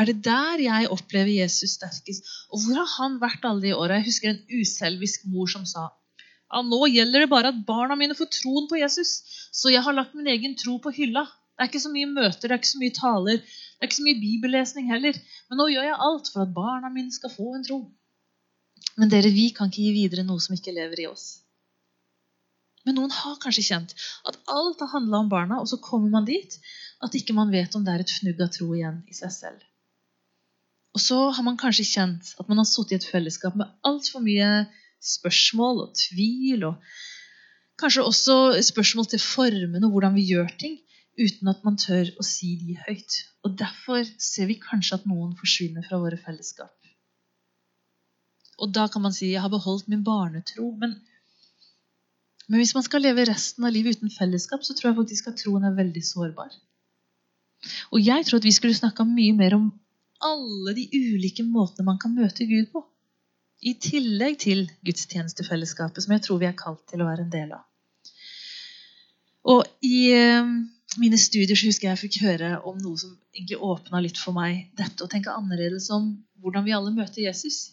er 0.00 0.08
det 0.08 0.20
der 0.24 0.62
jeg 0.64 0.88
opplever 0.94 1.32
Jesus 1.34 1.76
sterkest? 1.76 2.28
Og 2.50 2.62
hvor 2.64 2.78
har 2.80 2.92
han 2.96 3.18
vært 3.20 3.44
alle 3.44 3.66
de 3.66 3.74
åra? 3.76 3.98
Jeg 4.00 4.08
husker 4.08 4.32
en 4.32 4.40
uselvisk 4.48 5.26
mor 5.32 5.50
som 5.52 5.66
sa 5.68 5.90
ja, 6.52 6.60
nå 6.68 6.84
gjelder 6.92 7.24
det 7.24 7.30
bare 7.32 7.48
at 7.48 7.60
barna 7.64 7.96
mine 7.96 8.16
får 8.16 8.28
troen 8.34 8.66
på 8.68 8.76
Jesus, 8.76 9.12
så 9.56 9.70
jeg 9.72 9.80
har 9.84 9.94
lagt 9.96 10.12
min 10.12 10.28
egen 10.28 10.52
tro 10.60 10.76
på 10.84 10.92
hylla. 10.92 11.24
Det 11.56 11.64
er 11.64 11.70
ikke 11.70 11.80
så 11.84 11.92
mye 11.92 12.08
møter, 12.10 12.44
det 12.44 12.52
er 12.52 12.60
ikke 12.60 12.72
så 12.74 12.80
mye 12.82 12.94
taler, 12.96 13.38
det 13.40 13.80
er 13.80 13.88
ikke 13.88 13.98
så 13.98 14.04
mye 14.04 14.20
bibellesning 14.20 14.90
heller. 14.92 15.16
Men 15.48 15.60
nå 15.62 15.68
gjør 15.72 15.88
jeg 15.88 16.02
alt 16.08 16.28
for 16.34 16.44
at 16.44 16.52
barna 16.56 16.90
mine 16.92 17.14
skal 17.14 17.32
få 17.32 17.54
en 17.56 17.64
tro. 17.64 17.78
Men 19.00 19.12
dere, 19.12 19.32
vi 19.32 19.48
kan 19.56 19.72
ikke 19.72 19.80
gi 19.86 19.94
videre 19.96 20.26
noe 20.28 20.44
som 20.44 20.56
ikke 20.56 20.76
lever 20.76 21.04
i 21.04 21.08
oss. 21.08 21.26
Men 22.84 22.98
noen 22.98 23.14
har 23.14 23.40
kanskje 23.40 23.64
kjent 23.70 23.96
at 24.28 24.40
alt 24.52 24.82
har 24.84 24.92
handla 24.92 25.22
om 25.22 25.32
barna, 25.32 25.60
og 25.62 25.70
så 25.70 25.80
kommer 25.80 26.12
man 26.12 26.28
dit 26.28 26.58
at 27.02 27.16
ikke 27.16 27.36
man 27.36 27.52
vet 27.54 27.72
om 27.78 27.84
det 27.86 27.94
er 27.94 28.04
et 28.04 28.16
fnugg 28.18 28.42
av 28.44 28.52
tro 28.52 28.72
igjen 28.76 29.00
i 29.08 29.16
seg 29.16 29.32
selv. 29.32 29.62
Og 30.92 31.00
så 31.00 31.18
har 31.32 31.44
man 31.46 31.58
kanskje 31.60 31.88
kjent 31.88 32.34
at 32.40 32.48
man 32.50 32.60
har 32.60 32.68
sittet 32.68 32.92
i 32.92 33.00
et 33.00 33.10
fellesskap 33.14 33.56
med 33.56 33.70
altfor 33.88 34.24
mye 34.24 34.50
spørsmål 35.02 35.86
og 35.86 35.94
tvil, 35.98 36.66
og 36.68 36.92
kanskje 37.80 38.04
også 38.06 38.36
spørsmål 38.68 39.08
til 39.10 39.22
formen 39.24 39.84
og 39.86 39.94
hvordan 39.94 40.14
vi 40.18 40.28
gjør 40.28 40.52
ting, 40.60 40.76
uten 41.18 41.50
at 41.52 41.64
man 41.64 41.78
tør 41.80 42.12
å 42.20 42.26
si 42.26 42.54
de 42.60 42.76
høyt. 42.86 43.18
Og 43.44 43.56
derfor 43.58 44.04
ser 44.20 44.48
vi 44.50 44.60
kanskje 44.60 45.00
at 45.00 45.08
noen 45.08 45.32
forsvinner 45.38 45.84
fra 45.88 46.00
våre 46.00 46.20
fellesskap. 46.20 46.72
Og 48.62 48.70
da 48.70 48.86
kan 48.86 49.02
man 49.02 49.12
si 49.12 49.32
'jeg 49.32 49.40
har 49.40 49.50
beholdt 49.50 49.88
min 49.88 50.04
barnetro'. 50.04 50.78
Men, 50.78 51.00
men 52.48 52.60
hvis 52.60 52.74
man 52.74 52.82
skal 52.82 53.02
leve 53.02 53.24
resten 53.26 53.64
av 53.64 53.72
livet 53.72 53.96
uten 53.96 54.10
fellesskap, 54.10 54.62
så 54.62 54.74
tror 54.74 54.90
jeg 54.90 54.96
faktisk 54.96 55.28
at 55.28 55.36
troen 55.36 55.64
er 55.64 55.74
veldig 55.74 56.04
sårbar. 56.04 56.52
Og 57.92 57.98
jeg 58.06 58.26
tror 58.26 58.36
at 58.36 58.44
vi 58.44 58.52
skulle 58.52 58.74
snakka 58.74 59.04
mye 59.04 59.32
mer 59.32 59.54
om 59.54 59.72
alle 60.22 60.74
de 60.76 60.86
ulike 60.92 61.44
måtene 61.46 61.86
man 61.90 62.00
kan 62.02 62.14
møte 62.16 62.46
Gud 62.48 62.70
på. 62.72 62.84
I 63.62 63.76
tillegg 63.78 64.40
til 64.42 64.64
gudstjenestefellesskapet, 64.86 66.02
som 66.02 66.14
jeg 66.16 66.24
tror 66.24 66.40
vi 66.42 66.48
er 66.48 66.58
kalt 66.58 66.82
til 66.90 67.02
å 67.02 67.08
være 67.08 67.26
en 67.26 67.34
del 67.34 67.52
av. 67.54 67.66
Og 69.52 69.66
i 69.86 70.08
eh, 70.14 70.48
mine 71.02 71.18
studier 71.18 71.58
så 71.58 71.68
husker 71.68 71.88
jeg 71.88 71.94
jeg 71.96 72.02
fikk 72.02 72.18
høre 72.26 72.50
om 72.68 72.78
noe 72.78 72.98
som 72.98 73.14
egentlig 73.34 73.58
åpna 73.62 74.02
litt 74.02 74.18
for 74.18 74.34
meg. 74.36 74.68
Dette 74.78 75.04
å 75.06 75.10
tenke 75.10 75.34
annerledes 75.34 75.88
om 75.94 76.12
hvordan 76.42 76.66
vi 76.66 76.74
alle 76.76 76.94
møter 76.94 77.24
Jesus. 77.24 77.72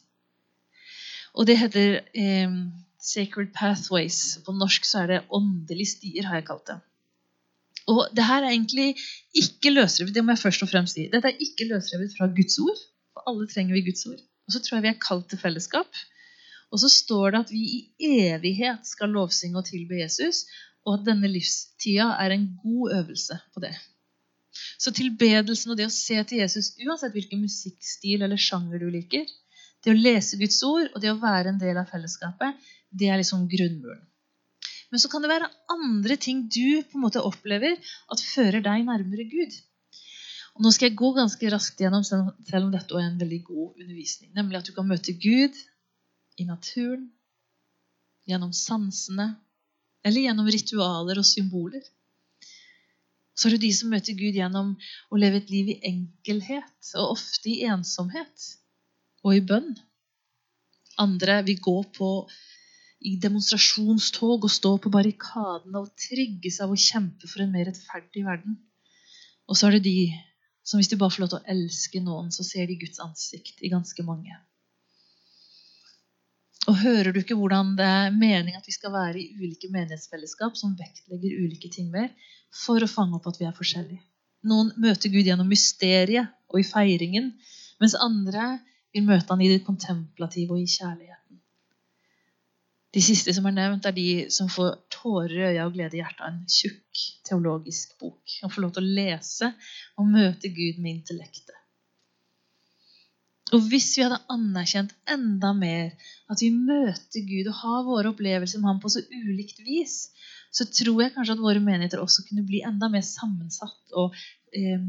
Og 1.34 1.50
det 1.50 1.60
heter 1.62 2.00
eh, 2.18 2.54
Sacred 3.02 3.54
Pathways. 3.56 4.40
På 4.46 4.54
norsk 4.58 4.86
så 4.86 5.04
er 5.04 5.14
det 5.14 5.26
åndelige 5.34 5.96
stier, 5.96 6.30
har 6.30 6.42
jeg 6.42 6.50
kalt 6.50 6.70
det. 6.70 6.80
Og 7.90 8.06
det 8.16 8.26
her 8.28 8.46
er 8.46 8.54
egentlig 8.54 8.94
ikke 9.38 9.74
løsrevet 9.74 10.14
det 10.16 10.24
må 10.26 10.36
jeg 10.36 10.44
først 10.44 10.66
og 10.66 10.72
fremst 10.72 10.98
si. 10.98 11.08
Dette 11.12 11.32
er 11.32 11.44
ikke 11.46 11.68
løsrevet 11.72 12.16
fra 12.18 12.30
Guds 12.38 12.60
ord. 12.62 12.82
For 13.14 13.32
alle 13.32 13.50
trenger 13.50 13.78
vi 13.78 13.86
Guds 13.90 14.06
ord. 14.10 14.22
Og 14.48 14.56
så 14.56 14.62
tror 14.64 14.78
jeg 14.78 14.86
vi 14.86 14.94
er 14.94 15.04
kalt 15.04 15.30
til 15.32 15.42
fellesskap. 15.42 16.02
Og 16.70 16.82
så 16.84 16.90
står 16.94 17.34
det 17.34 17.40
at 17.46 17.54
vi 17.54 17.62
i 17.66 18.10
evighet 18.30 18.86
skal 18.86 19.14
lovsynge 19.14 19.58
og 19.58 19.66
tilbe 19.66 19.98
Jesus, 19.98 20.44
og 20.86 21.00
at 21.00 21.08
denne 21.08 21.32
livstida 21.32 22.12
er 22.22 22.34
en 22.34 22.46
god 22.62 22.94
øvelse 23.00 23.40
på 23.54 23.64
det. 23.66 23.74
Så 24.80 24.94
tilbedelsen 24.96 25.74
og 25.74 25.78
det 25.80 25.88
å 25.90 25.94
se 25.94 26.18
til 26.30 26.42
Jesus, 26.44 26.74
uansett 26.86 27.16
hvilken 27.16 27.42
musikkstil 27.42 28.26
eller 28.26 28.42
sjanger 28.42 28.82
du 28.82 28.90
liker, 28.94 29.26
det 29.84 29.94
å 29.94 29.98
lese 29.98 30.38
Guds 30.40 30.60
ord 30.68 30.90
og 30.94 31.02
det 31.04 31.12
å 31.12 31.20
være 31.22 31.54
en 31.54 31.62
del 31.62 31.78
av 31.80 31.90
fellesskapet, 31.92 32.58
det 32.90 33.10
er 33.10 33.22
liksom 33.22 33.48
grunnmuren. 33.52 34.06
Men 34.90 35.02
så 35.02 35.10
kan 35.12 35.22
det 35.22 35.30
være 35.32 35.50
andre 35.70 36.18
ting 36.18 36.46
du 36.50 36.82
på 36.82 36.98
en 36.98 37.06
måte 37.06 37.22
opplever 37.22 37.76
at 37.78 38.24
fører 38.26 38.64
deg 38.66 38.88
nærmere 38.88 39.28
Gud. 39.30 39.58
Og 40.58 40.66
nå 40.66 40.72
skal 40.76 40.90
jeg 40.90 40.98
gå 41.00 41.12
ganske 41.16 41.52
raskt 41.54 41.80
gjennom, 41.80 42.04
selv 42.04 42.66
om 42.66 42.72
dette 42.74 42.98
er 42.98 43.06
en 43.06 43.22
veldig 43.22 43.42
god 43.48 43.84
undervisning. 43.84 44.32
Nemlig 44.36 44.60
at 44.60 44.68
du 44.68 44.74
kan 44.76 44.90
møte 44.90 45.14
Gud 45.16 45.56
i 46.40 46.48
naturen, 46.48 47.06
gjennom 48.30 48.52
sansene 48.54 49.32
eller 50.06 50.26
gjennom 50.26 50.50
ritualer 50.50 51.20
og 51.22 51.28
symboler. 51.28 51.84
Så 53.40 53.48
er 53.48 53.56
det 53.56 53.64
de 53.64 53.72
som 53.76 53.92
møter 53.94 54.18
Gud 54.20 54.36
gjennom 54.36 54.74
å 55.10 55.20
leve 55.20 55.40
et 55.40 55.52
liv 55.54 55.72
i 55.72 55.80
enkelhet, 55.88 56.92
og 57.00 57.16
ofte 57.16 57.52
i 57.52 57.62
ensomhet 57.68 58.50
og 59.24 59.36
i 59.38 59.44
bønn. 59.44 59.72
Andre 61.00 61.40
vil 61.48 61.62
gå 61.64 61.78
på 61.96 62.10
i 63.00 63.16
demonstrasjonstog 63.24 64.44
og 64.44 64.52
stå 64.52 64.74
på 64.84 64.92
barrikadene 64.92 65.80
og 65.80 65.94
trigges 66.08 66.60
av 66.64 66.74
å 66.74 66.80
kjempe 66.80 67.30
for 67.32 67.44
en 67.44 67.54
mer 67.54 67.70
rettferdig 67.70 68.26
verden. 68.26 68.58
Og 69.48 69.58
så 69.58 69.70
er 69.70 69.78
det 69.78 69.88
de 69.88 70.10
som 70.68 70.78
hvis 70.78 70.92
de 70.92 71.00
bare 71.00 71.14
får 71.14 71.24
lov 71.24 71.32
til 71.32 71.40
å 71.40 71.54
elske 71.56 72.02
noen, 72.04 72.30
så 72.36 72.46
ser 72.46 72.68
de 72.70 72.78
Guds 72.78 73.00
ansikt 73.02 73.64
i 73.64 73.72
ganske 73.72 74.04
mange. 74.06 74.36
Og 76.70 76.76
hører 76.84 77.16
du 77.16 77.22
ikke 77.24 77.38
hvordan 77.40 77.72
det 77.80 77.88
er 77.88 78.12
meningen 78.14 78.60
at 78.60 78.68
vi 78.68 78.76
skal 78.76 78.94
være 78.94 79.18
i 79.18 79.30
ulike 79.40 79.72
menighetsfellesskap 79.74 80.58
som 80.60 80.76
vektlegger 80.78 81.40
ulike 81.42 81.72
ting 81.74 81.88
mer, 81.94 82.12
for 82.54 82.84
å 82.84 82.90
fange 82.90 83.18
opp 83.18 83.30
at 83.32 83.40
vi 83.40 83.48
er 83.48 83.56
forskjellige? 83.56 84.04
Noen 84.50 84.70
møter 84.80 85.12
Gud 85.12 85.26
gjennom 85.26 85.50
mysteriet 85.50 86.30
og 86.52 86.60
i 86.62 86.68
feiringen, 86.68 87.32
mens 87.82 87.98
andre 87.98 88.60
vil 88.94 89.08
møte 89.08 89.32
han 89.32 89.42
i 89.42 89.50
det 89.50 89.64
kontemplative 89.66 90.54
og 90.54 90.62
i 90.62 90.70
kjærligheten. 90.70 91.19
De 92.96 93.02
siste 93.06 93.34
som 93.38 93.46
er 93.46 93.54
nevnt, 93.54 93.86
er 93.86 93.94
de 93.94 94.08
som 94.34 94.50
får 94.50 94.80
tårer 94.94 95.36
i 95.36 95.46
øya 95.52 95.68
og 95.68 95.76
glede 95.76 95.98
i 95.98 96.02
hjertet 96.02 96.24
av 96.26 96.32
en 96.32 96.42
tjukk 96.50 97.04
teologisk 97.28 97.94
bok. 98.02 98.24
Og 98.42 98.54
får 98.54 98.64
lov 98.66 98.74
til 98.76 98.86
å 98.88 98.94
lese 98.98 99.52
og 100.00 100.10
møte 100.10 100.50
Gud 100.50 100.82
med 100.82 100.96
intellektet. 100.96 101.60
Og 103.54 103.66
hvis 103.70 103.92
vi 103.98 104.06
hadde 104.06 104.22
anerkjent 104.30 104.92
enda 105.10 105.54
mer 105.58 105.94
at 106.30 106.42
vi 106.42 106.50
møter 106.54 107.26
Gud 107.26 107.50
og 107.50 107.62
har 107.64 107.86
våre 107.88 108.12
opplevelser 108.14 108.62
med 108.62 108.70
ham 108.70 108.82
på 108.82 108.92
så 108.94 109.02
ulikt 109.10 109.62
vis, 109.66 110.12
så 110.54 110.66
tror 110.70 111.04
jeg 111.04 111.14
kanskje 111.16 111.38
at 111.38 111.42
våre 111.42 111.62
menigheter 111.62 112.02
også 112.02 112.26
kunne 112.28 112.46
bli 112.46 112.62
enda 112.66 112.90
mer 112.94 113.06
sammensatt 113.06 113.96
og 113.98 114.18
eh, 114.58 114.86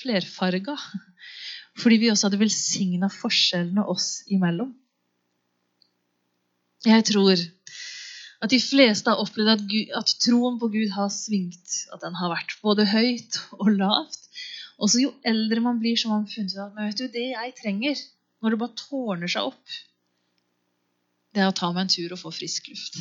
flerfarga. 0.00 0.76
Fordi 1.76 2.00
vi 2.00 2.10
også 2.12 2.28
hadde 2.28 2.40
velsigna 2.40 3.08
forskjellene 3.12 3.84
oss 3.92 4.22
imellom. 4.32 4.72
Jeg 6.86 7.04
tror 7.08 7.40
at 8.44 8.52
de 8.52 8.58
fleste 8.60 9.10
har 9.10 9.22
opplevd 9.22 9.52
at, 9.54 9.64
Gud, 9.70 9.92
at, 9.96 10.12
troen 10.22 10.58
på 10.60 10.68
Gud 10.70 10.92
har 10.94 11.08
svingt. 11.10 11.80
At 11.94 12.04
den 12.04 12.14
har 12.18 12.30
vært 12.30 12.54
både 12.62 12.86
høyt 12.90 13.40
og 13.58 13.72
lavt. 13.74 14.22
Og 14.76 14.92
så 14.92 15.00
jo 15.02 15.14
eldre 15.26 15.62
man 15.64 15.80
blir, 15.80 15.96
så 15.96 16.12
har 16.12 16.20
man 16.20 16.30
funnet 16.30 16.54
ut 16.54 16.62
at 16.62 16.74
men 16.76 16.90
vet 16.90 17.00
du, 17.00 17.06
det 17.12 17.28
jeg 17.32 17.54
trenger 17.58 18.02
når 18.42 18.52
det 18.52 18.58
bare 18.60 18.78
tårner 18.78 19.32
seg 19.32 19.48
opp, 19.48 19.76
det 21.34 21.42
er 21.42 21.48
å 21.48 21.56
ta 21.56 21.70
meg 21.72 21.86
en 21.86 21.92
tur 21.92 22.12
og 22.14 22.20
få 22.20 22.32
frisk 22.36 22.68
luft. 22.70 22.98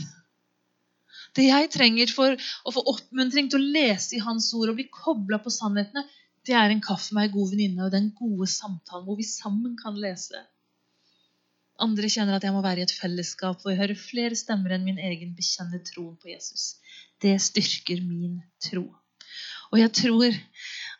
Det 1.35 1.49
jeg 1.49 1.69
trenger 1.73 2.11
for 2.15 2.35
å 2.35 2.73
få 2.73 2.83
oppmuntring 2.93 3.51
til 3.51 3.59
å 3.59 3.73
lese 3.75 4.15
i 4.15 4.23
Hans 4.23 4.47
ord 4.55 4.71
og 4.71 4.79
bli 4.79 4.87
kobla 4.91 5.41
på 5.43 5.51
sannhetene, 5.51 6.05
det 6.47 6.55
er 6.55 6.71
en 6.71 6.83
kaffe 6.83 7.15
med 7.15 7.27
ei 7.27 7.33
god 7.33 7.51
venninne 7.51 7.87
og 7.87 7.93
den 7.93 8.11
gode 8.15 8.47
samtalen 8.51 9.05
hvor 9.07 9.19
vi 9.19 9.27
sammen 9.27 9.75
kan 9.79 9.97
lese. 9.99 10.41
Andre 11.83 12.07
kjenner 12.07 12.37
at 12.37 12.45
jeg 12.47 12.55
må 12.55 12.61
være 12.63 12.83
i 12.83 12.85
et 12.87 12.93
fellesskap 12.95 13.59
hvor 13.59 13.73
jeg 13.73 13.81
hører 13.81 13.99
flere 13.99 14.37
stemmer 14.39 14.75
enn 14.75 14.85
min 14.87 14.99
egen 15.01 15.33
bekjenne 15.35 15.81
troen 15.83 16.15
på 16.21 16.31
Jesus. 16.31 16.77
Det 17.19 17.35
styrker 17.43 17.99
min 18.05 18.39
tro. 18.63 18.85
Og 19.73 19.81
jeg 19.81 19.91
tror 19.97 20.37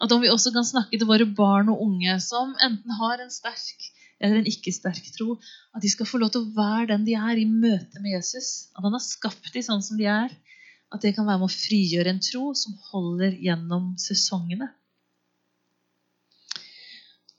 at 0.03 0.11
om 0.11 0.23
vi 0.23 0.31
også 0.31 0.51
kan 0.51 0.67
snakke 0.67 0.99
til 0.99 1.07
våre 1.07 1.27
barn 1.37 1.71
og 1.71 1.79
unge 1.85 2.17
som 2.23 2.51
enten 2.59 2.97
har 2.99 3.23
en 3.23 3.31
sterk 3.31 3.87
eller 4.19 4.41
en 4.41 4.49
ikke 4.49 4.71
sterk 4.71 5.07
tro, 5.15 5.37
at 5.75 5.83
de 5.83 5.91
skal 5.91 6.07
få 6.07 6.19
lov 6.19 6.31
til 6.33 6.43
å 6.43 6.53
være 6.55 6.89
den 6.91 7.07
de 7.07 7.15
er 7.19 7.39
i 7.39 7.47
møte 7.47 7.99
med 8.03 8.15
Jesus. 8.15 8.71
At 8.75 8.83
han 8.83 8.95
har 8.95 9.03
skapt 9.03 9.51
dem 9.53 9.63
sånn 9.63 9.83
som 9.83 9.99
de 9.99 10.07
er. 10.11 10.31
At 10.91 11.03
det 11.03 11.15
kan 11.15 11.27
være 11.27 11.41
med 11.41 11.49
å 11.49 11.55
frigjøre 11.55 12.11
en 12.11 12.23
tro 12.23 12.53
som 12.55 12.75
holder 12.91 13.35
gjennom 13.43 13.93
sesongene. 13.99 14.69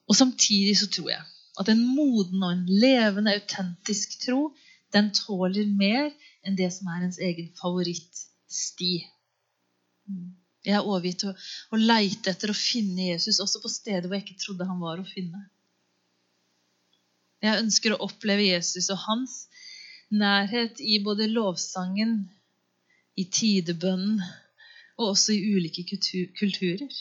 Og 0.07 0.17
samtidig 0.17 0.77
så 0.79 0.89
tror 0.93 1.11
jeg 1.15 1.36
at 1.61 1.69
en 1.73 1.83
moden 1.97 2.43
og 2.43 2.53
en 2.53 2.65
levende, 2.69 3.35
autentisk 3.37 4.19
tro 4.25 4.51
den 4.95 5.11
tåler 5.15 5.67
mer 5.79 6.11
enn 6.47 6.57
det 6.59 6.69
som 6.75 6.89
er 6.93 7.07
ens 7.07 7.19
egen 7.23 7.51
favorittsti. 7.59 8.93
Jeg 10.67 10.75
er 10.79 10.87
overgitt 10.87 11.23
til 11.23 11.33
å 11.75 11.81
leite 11.81 12.33
etter 12.33 12.53
å 12.53 12.59
finne 12.59 13.11
Jesus 13.13 13.41
også 13.43 13.63
på 13.63 13.73
steder 13.73 14.07
hvor 14.07 14.19
jeg 14.19 14.27
ikke 14.27 14.43
trodde 14.45 14.69
han 14.69 14.83
var 14.83 15.03
å 15.03 15.09
finne. 15.09 15.45
Jeg 17.45 17.63
ønsker 17.63 17.95
å 17.95 18.03
oppleve 18.07 18.47
Jesus 18.47 18.89
og 18.95 19.03
hans 19.05 19.37
nærhet 20.11 20.81
i 20.81 20.99
både 21.05 21.29
lovsangen, 21.31 22.25
i 23.17 23.25
tidebønnen 23.33 24.21
og 24.97 25.13
også 25.13 25.35
i 25.35 25.55
ulike 25.57 25.85
kulturer. 26.37 26.93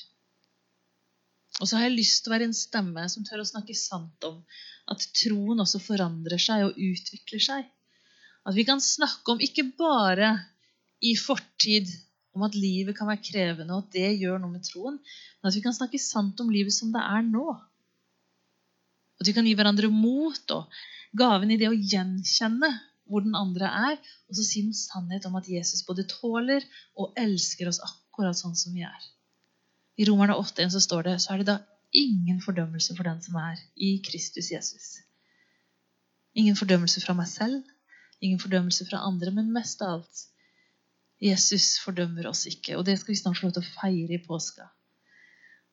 Og 1.62 1.70
så 1.70 1.78
har 1.78 1.88
jeg 1.88 1.96
lyst 1.96 2.24
til 2.24 2.32
å 2.32 2.36
være 2.36 2.50
en 2.50 2.58
stemme 2.58 3.06
som 3.12 3.26
tør 3.28 3.44
å 3.44 3.48
snakke 3.48 3.76
sant 3.80 4.28
om 4.28 4.42
at 4.92 5.06
troen 5.16 5.64
også 5.64 5.80
forandrer 5.82 6.42
seg 6.42 6.66
og 6.66 6.80
utvikler 6.80 7.44
seg. 7.44 7.70
At 8.46 8.58
vi 8.58 8.66
kan 8.68 8.84
snakke 8.84 9.34
om 9.34 9.42
ikke 9.42 9.70
bare 9.78 10.34
i 11.06 11.16
fortid 11.18 11.90
om 12.36 12.44
at 12.46 12.58
livet 12.60 12.98
kan 12.98 13.08
være 13.08 13.24
krevende, 13.24 13.72
og 13.74 13.86
at 13.86 13.96
det 13.96 14.18
gjør 14.20 14.42
noe 14.42 14.52
med 14.58 14.66
troen, 14.68 15.00
men 15.00 15.50
at 15.50 15.56
vi 15.56 15.64
kan 15.64 15.76
snakke 15.76 16.02
sant 16.02 16.42
om 16.44 16.52
livet 16.52 16.76
som 16.76 16.92
det 16.94 17.02
er 17.02 17.24
nå. 17.26 17.56
At 19.22 19.30
vi 19.30 19.34
kan 19.36 19.48
gi 19.48 19.56
hverandre 19.56 19.90
mot 19.94 20.56
og 20.58 20.78
gaven 21.16 21.56
i 21.56 21.60
det 21.62 21.72
å 21.72 21.78
gjenkjenne 21.78 22.74
hvor 23.08 23.24
den 23.24 23.38
andre 23.38 23.70
er, 23.92 24.00
og 24.28 24.38
så 24.38 24.44
si 24.44 24.66
noe 24.66 24.76
sannhet 24.76 25.28
om 25.30 25.38
at 25.40 25.48
Jesus 25.50 25.86
både 25.88 26.08
tåler 26.10 26.66
og 27.00 27.16
elsker 27.22 27.70
oss 27.72 27.80
akkurat 27.86 28.38
sånn 28.38 28.58
som 28.60 28.76
vi 28.76 28.84
er. 28.84 29.12
I 29.96 30.06
Romerne 30.10 30.36
8.1 30.36 30.74
så 30.76 30.82
står 30.84 31.08
det 31.08 31.16
så 31.24 31.34
er 31.34 31.42
det 31.42 31.50
da 31.50 31.58
ingen 31.96 32.42
fordømmelse 32.44 32.96
for 32.98 33.08
den 33.08 33.22
som 33.24 33.38
er 33.40 33.60
i 33.76 33.96
Kristus 34.04 34.52
Jesus. 34.52 34.88
Ingen 36.36 36.58
fordømmelse 36.60 37.02
fra 37.04 37.16
meg 37.16 37.30
selv, 37.32 37.62
ingen 38.20 38.42
fordømmelse 38.42 38.88
fra 38.90 39.06
andre, 39.08 39.32
men 39.32 39.54
mest 39.56 39.84
av 39.86 40.00
alt 40.00 40.26
Jesus 41.24 41.78
fordømmer 41.84 42.28
oss 42.28 42.44
ikke. 42.50 42.76
Og 42.76 42.84
det 42.88 42.98
skal 43.00 43.14
vi 43.14 43.20
snart 43.22 43.40
få 43.40 43.48
lov 43.48 43.56
til 43.56 43.64
å 43.64 43.76
feire 43.78 44.18
i 44.18 44.24
påska. 44.24 44.68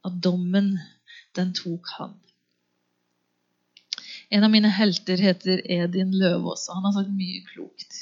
At 0.07 0.21
dommen, 0.23 0.77
den 1.37 1.51
tok 1.57 1.91
han. 1.99 2.15
En 4.33 4.47
av 4.47 4.53
mine 4.53 4.71
helter 4.73 5.21
heter 5.21 5.61
Edin 5.71 6.15
Løvaas, 6.17 6.69
og 6.71 6.79
han 6.79 6.87
har 6.89 6.95
sagt 6.97 7.13
mye 7.13 7.43
klokt. 7.51 7.99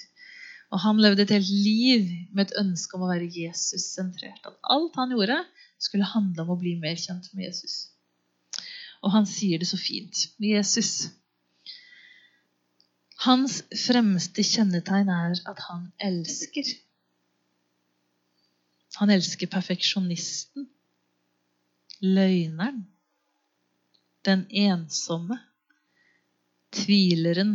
Og 0.71 0.85
han 0.85 1.01
levde 1.03 1.25
et 1.25 1.33
helt 1.35 1.49
liv 1.51 2.13
med 2.31 2.47
et 2.47 2.59
ønske 2.61 2.95
om 2.95 3.03
å 3.03 3.11
være 3.11 3.27
Jesus-sentrert. 3.35 4.45
At 4.47 4.61
alt 4.71 5.01
han 5.01 5.17
gjorde, 5.17 5.41
skulle 5.81 6.09
handle 6.09 6.45
om 6.45 6.53
å 6.55 6.61
bli 6.61 6.77
mer 6.81 6.99
kjent 7.01 7.31
med 7.33 7.49
Jesus. 7.49 7.91
Og 9.01 9.15
han 9.15 9.27
sier 9.29 9.61
det 9.61 9.69
så 9.71 9.81
fint. 9.81 10.27
Jesus 10.45 11.09
Hans 13.21 13.59
fremste 13.77 14.41
kjennetegn 14.41 15.11
er 15.13 15.35
at 15.51 15.59
han 15.67 15.91
elsker. 16.01 16.71
Han 18.97 19.13
elsker 19.13 19.51
perfeksjonisten, 19.53 20.71
løgneren, 22.01 22.87
den 24.25 24.47
ensomme, 24.63 25.37
tvileren 26.73 27.53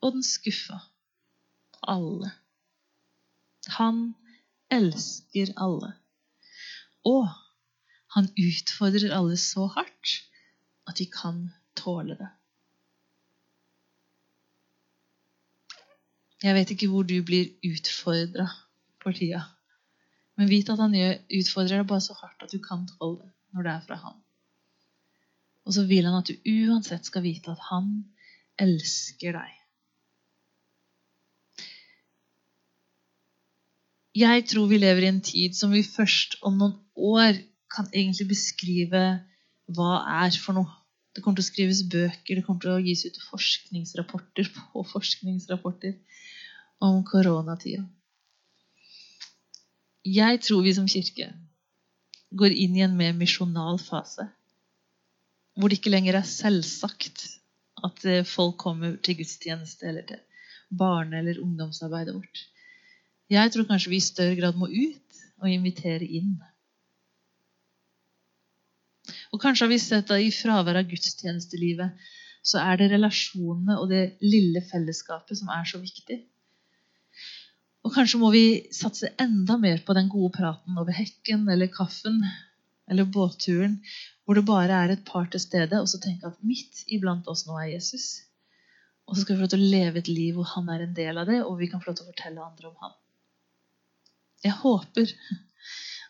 og 0.00 0.16
den 0.16 0.24
skuffa. 0.24 0.80
Alle. 1.84 2.32
Han 3.76 4.14
elsker 4.72 5.52
alle. 5.60 5.92
Og 7.08 7.26
han 8.16 8.28
utfordrer 8.38 9.14
alle 9.16 9.38
så 9.40 9.66
hardt 9.74 10.14
at 10.88 10.98
de 10.98 11.06
kan 11.10 11.46
tåle 11.78 12.16
det. 12.18 12.28
Jeg 16.42 16.56
vet 16.58 16.72
ikke 16.74 16.90
hvor 16.90 17.06
du 17.06 17.16
blir 17.22 17.52
utfordra 17.64 18.48
for 19.02 19.14
tida. 19.14 19.44
Men 20.36 20.50
vit 20.50 20.70
at 20.72 20.80
han 20.82 20.96
utfordrer 20.96 21.78
deg 21.80 21.88
bare 21.88 22.02
så 22.02 22.16
hardt 22.18 22.42
at 22.42 22.52
du 22.52 22.58
kan 22.62 22.84
tåle 22.98 23.22
det 23.22 23.32
når 23.52 23.66
det 23.66 23.72
er 23.72 23.86
fra 23.86 23.98
han. 24.00 24.20
Og 25.68 25.74
så 25.76 25.84
vil 25.86 26.08
han 26.08 26.18
at 26.18 26.30
du 26.30 26.50
uansett 26.50 27.06
skal 27.06 27.22
vite 27.24 27.52
at 27.52 27.62
han 27.68 27.92
elsker 28.60 29.36
deg. 29.36 29.61
Jeg 34.12 34.44
tror 34.50 34.68
vi 34.68 34.76
lever 34.76 35.06
i 35.06 35.08
en 35.08 35.22
tid 35.24 35.56
som 35.56 35.72
vi 35.72 35.80
først 35.86 36.36
om 36.44 36.58
noen 36.60 36.74
år 36.96 37.38
kan 37.72 37.88
egentlig 37.94 38.28
beskrive 38.34 39.02
hva 39.72 39.92
er 40.24 40.36
for 40.36 40.58
noe. 40.58 40.68
Det 41.12 41.22
kommer 41.24 41.40
til 41.40 41.46
å 41.46 41.50
skrives 41.50 41.80
bøker, 41.92 42.36
det 42.36 42.44
kommer 42.44 42.60
til 42.64 42.74
å 42.74 42.82
gis 42.84 43.06
ut 43.08 43.18
forskningsrapporter 43.30 44.50
på 44.56 44.84
forskningsrapporter 44.92 45.96
om 46.84 47.00
koronatida. 47.08 47.86
Jeg 50.02 50.40
tror 50.42 50.64
vi 50.66 50.74
som 50.76 50.88
kirke 50.90 51.30
går 52.36 52.52
inn 52.64 52.76
i 52.76 52.84
en 52.84 52.96
mer 52.98 53.12
misjonal 53.16 53.78
fase. 53.80 54.26
Hvor 55.56 55.68
det 55.68 55.78
ikke 55.78 55.92
lenger 55.92 56.18
er 56.18 56.28
selvsagt 56.28 57.26
at 57.86 58.04
eh, 58.08 58.24
folk 58.28 58.56
kommer 58.60 58.96
til 59.04 59.20
gudstjeneste 59.20 59.88
eller 59.88 60.08
til 60.08 60.22
barne- 60.68 61.20
eller 61.20 61.40
ungdomsarbeidet 61.44 62.16
vårt. 62.16 62.42
Jeg 63.32 63.52
tror 63.52 63.68
kanskje 63.68 63.92
vi 63.92 64.00
i 64.00 64.04
større 64.04 64.36
grad 64.36 64.58
må 64.60 64.68
ut 64.68 65.20
og 65.40 65.48
invitere 65.48 66.04
inn. 66.04 66.34
Og 69.32 69.40
kanskje 69.40 69.64
har 69.64 69.72
vi 69.72 69.78
sett 69.80 70.10
at 70.12 70.20
i 70.20 70.32
fravær 70.34 70.82
av 70.82 70.90
gudstjenestelivet 70.90 72.10
så 72.44 72.60
er 72.60 72.80
det 72.80 72.90
relasjonene 72.92 73.78
og 73.80 73.88
det 73.92 74.02
lille 74.24 74.60
fellesskapet 74.68 75.38
som 75.38 75.50
er 75.54 75.64
så 75.70 75.80
viktig. 75.80 76.18
Og 77.82 77.94
kanskje 77.94 78.20
må 78.20 78.30
vi 78.34 78.44
satse 78.74 79.10
enda 79.22 79.56
mer 79.58 79.80
på 79.86 79.94
den 79.96 80.10
gode 80.12 80.34
praten 80.36 80.76
over 80.78 80.94
hekken 80.94 81.48
eller 81.50 81.70
kaffen 81.72 82.20
eller 82.90 83.08
båtturen, 83.08 83.78
hvor 84.24 84.36
det 84.38 84.44
bare 84.46 84.82
er 84.84 84.92
et 84.92 85.06
par 85.06 85.30
til 85.30 85.40
stede, 85.40 85.80
og 85.80 85.88
så 85.88 85.98
tenke 86.02 86.28
at 86.28 86.44
midt 86.46 86.84
iblant 86.92 87.30
oss 87.30 87.46
nå 87.48 87.56
er 87.62 87.72
Jesus. 87.72 88.26
Og 89.08 89.16
så 89.16 89.22
skal 89.22 89.34
vi 89.34 89.40
få 89.40 89.46
lov 89.46 89.54
til 89.54 89.64
å 89.64 89.70
leve 89.72 90.02
et 90.02 90.10
liv 90.10 90.36
hvor 90.36 90.50
han 90.52 90.68
er 90.70 90.84
en 90.84 90.94
del 90.98 91.18
av 91.18 91.30
det, 91.30 91.40
og 91.46 91.56
vi 91.58 91.70
kan 91.70 91.82
få 91.82 91.90
lov 91.90 91.98
til 91.98 92.06
å 92.06 92.12
fortelle 92.12 92.44
andre 92.44 92.70
om 92.70 92.76
han. 92.84 92.98
Jeg 94.42 94.54
håper 94.62 95.12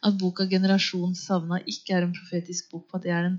at 0.03 0.17
boka 0.19 0.47
'Generasjon 0.51 1.15
savna' 1.19 1.63
ikke 1.69 1.95
er 1.97 2.07
en 2.07 2.17
profetisk 2.17 2.71
bok 2.73 2.89
på 2.91 2.99
at 2.99 3.05
det 3.07 3.13
er 3.15 3.29
en, 3.29 3.37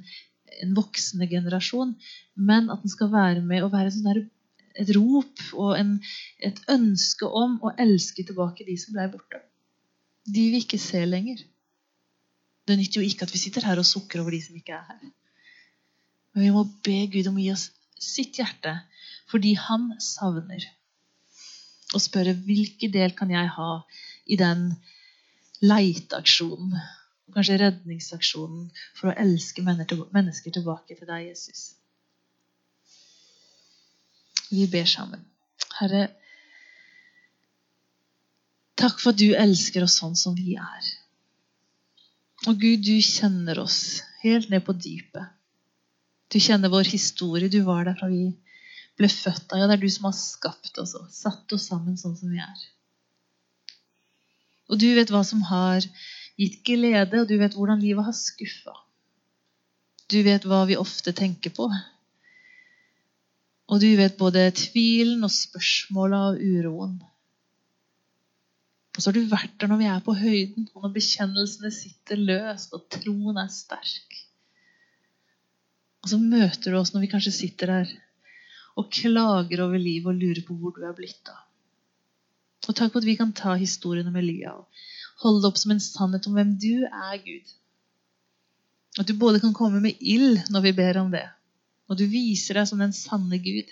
en 0.63 0.75
voksende 0.77 1.27
generasjon, 1.27 1.95
men 2.35 2.69
at 2.69 2.83
den 2.83 2.93
skal 2.93 3.11
være 3.11 3.41
med 3.41 3.65
og 3.65 3.73
være 3.73 3.91
sånn 3.95 4.09
der, 4.09 4.21
et 4.79 4.89
rop 4.97 5.41
og 5.53 5.73
en, 5.77 5.97
et 6.41 6.59
ønske 6.71 7.27
om 7.27 7.59
å 7.61 7.73
elske 7.77 8.25
tilbake 8.25 8.65
de 8.65 8.77
som 8.81 8.95
ble 8.95 9.09
borte. 9.11 9.41
De 10.25 10.45
vi 10.53 10.61
ikke 10.63 10.79
ser 10.81 11.05
lenger. 11.09 11.43
Det 12.65 12.77
nytter 12.79 13.01
jo 13.01 13.09
ikke 13.09 13.27
at 13.27 13.33
vi 13.33 13.41
sitter 13.41 13.65
her 13.67 13.81
og 13.81 13.85
sukker 13.85 14.21
over 14.21 14.33
de 14.33 14.39
som 14.41 14.55
ikke 14.57 14.77
er 14.77 14.87
her. 14.87 15.11
Men 16.33 16.45
vi 16.45 16.53
må 16.55 16.63
be 16.85 17.03
Gud 17.13 17.29
om 17.29 17.37
å 17.37 17.43
gi 17.43 17.51
oss 17.53 17.67
sitt 17.99 18.39
hjerte 18.39 18.77
fordi 19.29 19.53
han 19.59 19.91
savner. 20.01 20.65
Og 21.93 22.01
spørre 22.01 22.33
hvilken 22.47 22.93
del 22.93 23.13
kan 23.17 23.31
jeg 23.33 23.51
ha 23.57 23.69
i 24.25 24.37
den 24.39 24.69
leiteaksjonen, 25.63 26.75
kanskje 27.33 27.59
redningsaksjonen, 27.61 28.67
for 28.97 29.11
å 29.11 29.15
elske 29.19 29.63
mennesker 29.65 30.53
tilbake 30.53 30.97
til 30.97 31.09
deg, 31.09 31.29
Jesus. 31.31 31.73
Vi 34.53 34.67
ber 34.69 34.85
sammen. 34.89 35.23
Herre, 35.79 36.07
takk 38.77 38.99
for 38.99 39.13
at 39.13 39.21
du 39.21 39.31
elsker 39.33 39.85
oss 39.85 39.97
sånn 40.01 40.17
som 40.19 40.35
vi 40.37 40.57
er. 40.59 40.91
Og 42.49 42.59
Gud, 42.59 42.83
du 42.83 42.99
kjenner 43.01 43.61
oss 43.63 44.03
helt 44.21 44.51
ned 44.51 44.65
på 44.67 44.75
dypet. 44.75 45.31
Du 46.33 46.39
kjenner 46.41 46.71
vår 46.73 46.89
historie. 46.91 47.49
Du 47.49 47.61
var 47.65 47.85
der 47.87 47.97
fra 47.97 48.09
vi 48.11 48.27
ble 48.99 49.09
født 49.09 49.53
av. 49.53 49.61
Ja, 49.61 49.69
det 49.69 49.77
er 49.77 49.83
du 49.83 49.91
som 49.93 50.09
har 50.09 50.15
skapt 50.17 50.77
oss 50.81 50.95
og 50.99 51.09
satt 51.13 51.55
oss 51.55 51.69
sammen 51.71 51.97
sånn 51.99 52.17
som 52.19 52.33
vi 52.33 52.41
er. 52.43 52.63
Og 54.71 54.79
du 54.79 54.89
vet 54.95 55.11
hva 55.11 55.23
som 55.27 55.43
har 55.49 55.83
gitt 56.39 56.61
glede, 56.65 57.21
og 57.21 57.29
du 57.29 57.35
vet 57.39 57.55
hvordan 57.57 57.81
livet 57.83 58.07
har 58.07 58.15
skuffa. 58.17 58.75
Du 60.11 60.19
vet 60.25 60.45
hva 60.47 60.63
vi 60.69 60.79
ofte 60.79 61.13
tenker 61.15 61.53
på. 61.55 61.69
Og 63.71 63.81
du 63.81 63.89
vet 63.97 64.17
både 64.19 64.49
tvilen 64.57 65.23
og 65.25 65.31
spørsmåla 65.33 66.21
og 66.31 66.41
uroen. 66.43 66.97
Og 68.93 69.01
så 69.01 69.09
har 69.09 69.17
du 69.17 69.31
vært 69.31 69.55
der 69.61 69.71
når 69.71 69.79
vi 69.79 69.87
er 69.89 70.03
på 70.05 70.13
høyden, 70.17 70.67
og 70.75 70.85
når 70.85 70.93
bekjennelsene 70.99 71.71
sitter 71.73 72.19
løst, 72.19 72.75
og 72.77 72.85
troen 72.93 73.39
er 73.41 73.49
sterk. 73.49 74.19
Og 76.03 76.11
så 76.11 76.19
møter 76.19 76.69
du 76.69 76.77
oss 76.77 76.91
når 76.93 77.05
vi 77.05 77.13
kanskje 77.13 77.33
sitter 77.33 77.71
der 77.71 77.95
og 78.77 78.89
klager 78.93 79.63
over 79.65 79.79
livet 79.79 80.11
og 80.11 80.19
lurer 80.19 80.43
på 80.45 80.55
hvor 80.59 80.75
du 80.75 80.83
er 80.85 80.95
blitt 80.97 81.29
av. 81.31 81.41
Og 82.67 82.75
takk 82.75 82.93
for 82.93 83.01
at 83.01 83.07
vi 83.07 83.17
kan 83.19 83.33
ta 83.35 83.55
historien 83.59 84.07
om 84.07 84.15
Elia 84.19 84.53
og 84.55 84.83
holde 85.23 85.43
det 85.43 85.49
opp 85.51 85.59
som 85.59 85.73
en 85.73 85.83
sannhet 85.83 86.27
om 86.29 86.37
hvem 86.37 86.55
du 86.59 86.85
er, 86.87 87.17
Gud. 87.23 87.53
At 88.99 89.09
du 89.09 89.15
både 89.17 89.41
kan 89.43 89.55
komme 89.57 89.81
med 89.83 89.99
ild 89.99 90.43
når 90.53 90.67
vi 90.67 90.75
ber 90.77 90.99
om 91.01 91.09
det, 91.13 91.25
og 91.89 91.97
du 91.99 92.05
viser 92.09 92.59
deg 92.59 92.69
som 92.69 92.81
den 92.83 92.93
sanne 92.95 93.39
Gud. 93.41 93.71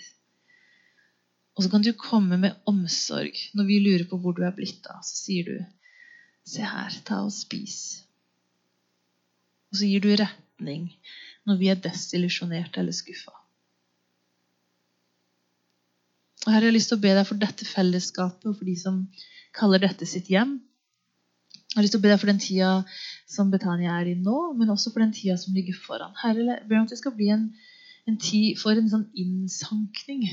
Og 1.56 1.64
så 1.64 1.70
kan 1.72 1.84
du 1.84 1.92
komme 1.98 2.38
med 2.40 2.56
omsorg 2.68 3.36
når 3.56 3.68
vi 3.68 3.82
lurer 3.84 4.06
på 4.08 4.18
hvor 4.20 4.36
du 4.36 4.42
er 4.46 4.54
blitt 4.56 4.86
av. 4.90 5.02
Så 5.04 5.26
sier 5.26 5.48
du, 5.48 5.56
'Se 6.44 6.64
her, 6.66 6.94
ta 7.06 7.20
og 7.22 7.30
spis'. 7.30 8.02
Og 9.70 9.78
så 9.78 9.86
gir 9.86 10.00
du 10.02 10.10
retning 10.16 10.88
når 11.46 11.60
vi 11.60 11.68
er 11.70 11.78
desillusjonerte 11.84 12.80
eller 12.80 12.96
skuffa. 12.96 13.41
Og 16.42 16.50
her 16.50 16.58
har 16.58 16.68
jeg 16.68 16.76
lyst 16.76 16.90
til 16.90 16.98
å 16.98 17.02
be 17.02 17.14
deg 17.14 17.26
for 17.28 17.38
dette 17.38 17.66
fellesskapet 17.68 18.48
og 18.50 18.56
for 18.58 18.68
de 18.68 18.74
som 18.78 19.02
kaller 19.54 19.82
dette 19.84 20.08
sitt 20.08 20.30
hjem. 20.32 20.56
Jeg 21.72 21.78
har 21.78 21.86
lyst 21.86 21.94
til 21.94 22.02
å 22.02 22.04
be 22.04 22.10
deg 22.12 22.20
for 22.20 22.32
den 22.32 22.42
tida 22.42 22.70
som 23.30 23.52
Betania 23.52 23.94
er 24.00 24.10
i 24.10 24.16
nå, 24.18 24.38
men 24.58 24.72
også 24.74 24.92
for 24.92 25.04
den 25.04 25.14
tida 25.16 25.38
som 25.40 25.54
ligger 25.56 25.78
foran. 25.86 26.12
Herre, 26.20 26.44
jeg 26.50 26.66
ber 26.68 26.80
om 26.80 26.88
at 26.88 26.92
det 26.92 27.00
skal 27.00 27.14
bli 27.16 27.30
en, 27.32 27.46
en 28.10 28.18
tid 28.20 28.58
for 28.60 28.76
en 28.76 28.90
sånn 28.92 29.06
innsankning 29.16 30.26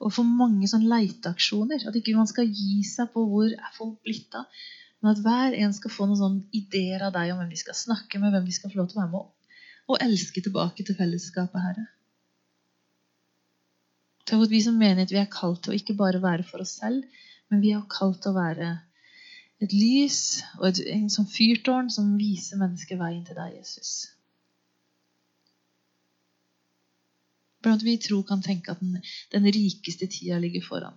og 0.00 0.14
for 0.16 0.24
mange 0.24 0.66
sånn 0.70 0.88
leiteaksjoner. 0.88 1.84
At 1.86 1.98
ikke 2.00 2.16
man 2.16 2.30
skal 2.30 2.48
gi 2.48 2.80
seg 2.88 3.12
på 3.12 3.26
hvor 3.28 3.50
er 3.52 3.76
folk 3.76 4.00
blitt 4.06 4.34
av. 4.38 4.48
Men 5.00 5.12
at 5.12 5.20
hver 5.24 5.58
en 5.60 5.76
skal 5.76 5.92
få 5.92 6.08
noen 6.08 6.20
sånne 6.20 6.56
ideer 6.56 7.04
av 7.06 7.12
deg 7.14 7.32
om 7.32 7.40
hvem 7.40 7.52
de 7.52 7.60
skal 7.60 7.76
snakke 7.76 8.20
med, 8.20 8.32
hvem 8.32 8.48
de 8.48 8.56
skal 8.56 8.72
få 8.72 8.80
lov 8.80 8.90
til 8.90 8.98
å 8.98 9.04
være 9.04 9.12
med 9.12 9.28
og 9.90 9.98
elske 10.04 10.42
tilbake 10.44 10.84
til 10.86 10.94
fellesskapet, 10.94 11.62
Herre. 11.64 11.88
Takk 14.30 14.46
at 14.46 14.52
vi 14.52 14.60
som 14.62 14.78
menighet 14.78 15.10
vi 15.10 15.18
er 15.18 15.32
kalt 15.32 15.64
til 15.64 15.72
å 15.72 15.78
ikke 15.80 15.98
bare 15.98 16.22
være 16.22 16.46
for 16.46 16.62
oss 16.62 16.76
selv, 16.78 17.02
men 17.50 17.62
vi 17.64 17.72
er 17.74 17.82
kalt 17.90 18.20
til 18.22 18.30
å 18.30 18.38
være 18.38 18.68
et 19.60 19.74
lys 19.74 20.20
og 20.60 20.68
et, 20.70 20.80
en 20.94 21.08
sånn 21.12 21.26
fyrtårn 21.28 21.90
som 21.92 22.12
viser 22.16 22.60
mennesket 22.60 23.00
veien 23.00 23.24
til 23.26 23.36
deg, 23.36 23.56
Jesus. 23.58 23.90
Blant 27.60 27.82
vi 27.84 27.96
i 27.96 28.00
tro 28.00 28.22
kan 28.24 28.40
tenke 28.44 28.72
at 28.72 28.80
den, 28.80 29.00
den 29.34 29.48
rikeste 29.52 30.08
tida 30.08 30.38
ligger 30.40 30.64
foran. 30.64 30.96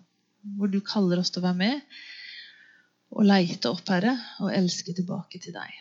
Hvor 0.56 0.70
du 0.72 0.80
kaller 0.86 1.20
oss 1.20 1.34
til 1.34 1.42
å 1.42 1.48
være 1.50 1.60
med 1.60 1.98
og 3.14 3.28
leite 3.28 3.70
opp, 3.70 3.84
Herre, 3.90 4.14
og 4.42 4.54
elske 4.54 4.94
tilbake 4.96 5.42
til 5.42 5.54
deg. 5.58 5.74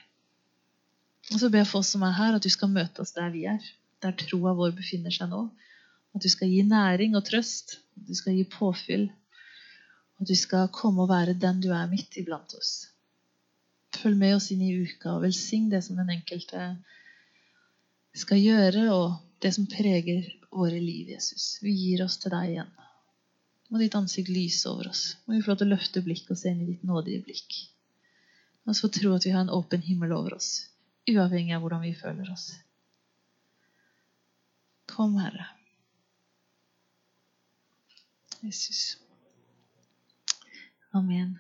Og 1.33 1.39
så 1.41 1.49
ber 1.53 1.63
jeg 1.63 1.71
for 1.71 1.85
oss 1.85 1.93
som 1.95 2.03
er 2.05 2.17
her, 2.17 2.37
at 2.37 2.45
du 2.45 2.51
skal 2.53 2.73
møte 2.73 3.05
oss 3.05 3.15
der 3.17 3.31
vi 3.33 3.47
er. 3.49 3.61
Der 4.05 4.17
troa 4.19 4.57
vår 4.59 4.75
befinner 4.77 5.15
seg 5.15 5.31
nå. 5.31 5.47
At 6.13 6.23
du 6.23 6.29
skal 6.29 6.51
gi 6.53 6.63
næring 6.69 7.17
og 7.17 7.25
trøst. 7.29 7.79
At 7.97 8.07
du 8.09 8.15
skal 8.15 8.37
gi 8.37 8.45
påfyll. 8.45 9.09
At 10.21 10.29
du 10.29 10.35
skal 10.39 10.71
komme 10.73 11.05
og 11.05 11.11
være 11.11 11.39
den 11.39 11.61
du 11.65 11.71
er 11.73 11.89
midt 11.91 12.17
iblant 12.21 12.55
oss. 12.59 12.73
Følg 13.97 14.17
med 14.19 14.37
oss 14.37 14.51
inn 14.53 14.63
i 14.65 14.73
uka, 14.83 15.17
og 15.17 15.25
velsign 15.27 15.69
det 15.71 15.83
som 15.85 15.99
den 15.99 16.11
enkelte 16.15 16.63
skal 18.17 18.41
gjøre, 18.41 18.87
og 18.95 19.19
det 19.45 19.53
som 19.57 19.69
preger 19.71 20.25
våre 20.53 20.81
liv, 20.81 21.13
Jesus. 21.13 21.57
Vi 21.63 21.73
gir 21.75 22.05
oss 22.05 22.19
til 22.23 22.33
deg 22.35 22.55
igjen. 22.55 22.73
Må 23.73 23.81
ditt 23.81 23.97
ansikt 23.97 24.29
lyse 24.33 24.69
over 24.69 24.91
oss. 24.91 25.05
Må 25.25 25.37
vi 25.37 25.43
få 25.45 25.53
lov 25.53 25.63
til 25.63 25.71
å 25.71 25.75
løfte 25.75 26.03
blikket 26.05 26.35
og 26.35 26.41
se 26.41 26.53
inn 26.53 26.65
i 26.65 26.69
ditt 26.73 26.85
nådige 26.89 27.25
blikk. 27.25 27.57
La 28.63 28.75
oss 28.75 28.83
få 28.85 28.93
tro 28.93 29.15
at 29.17 29.27
vi 29.27 29.33
har 29.35 29.45
en 29.45 29.55
åpen 29.55 29.83
himmel 29.83 30.13
over 30.15 30.37
oss, 30.37 30.51
uavhengig 31.11 31.57
av 31.57 31.65
hvordan 31.65 31.83
vi 31.83 31.97
føler 31.99 32.29
oss. 32.35 32.51
Kom, 34.93 35.17
Herre. 35.19 35.49
Jesus. 38.43 38.97
Amen. 40.95 41.39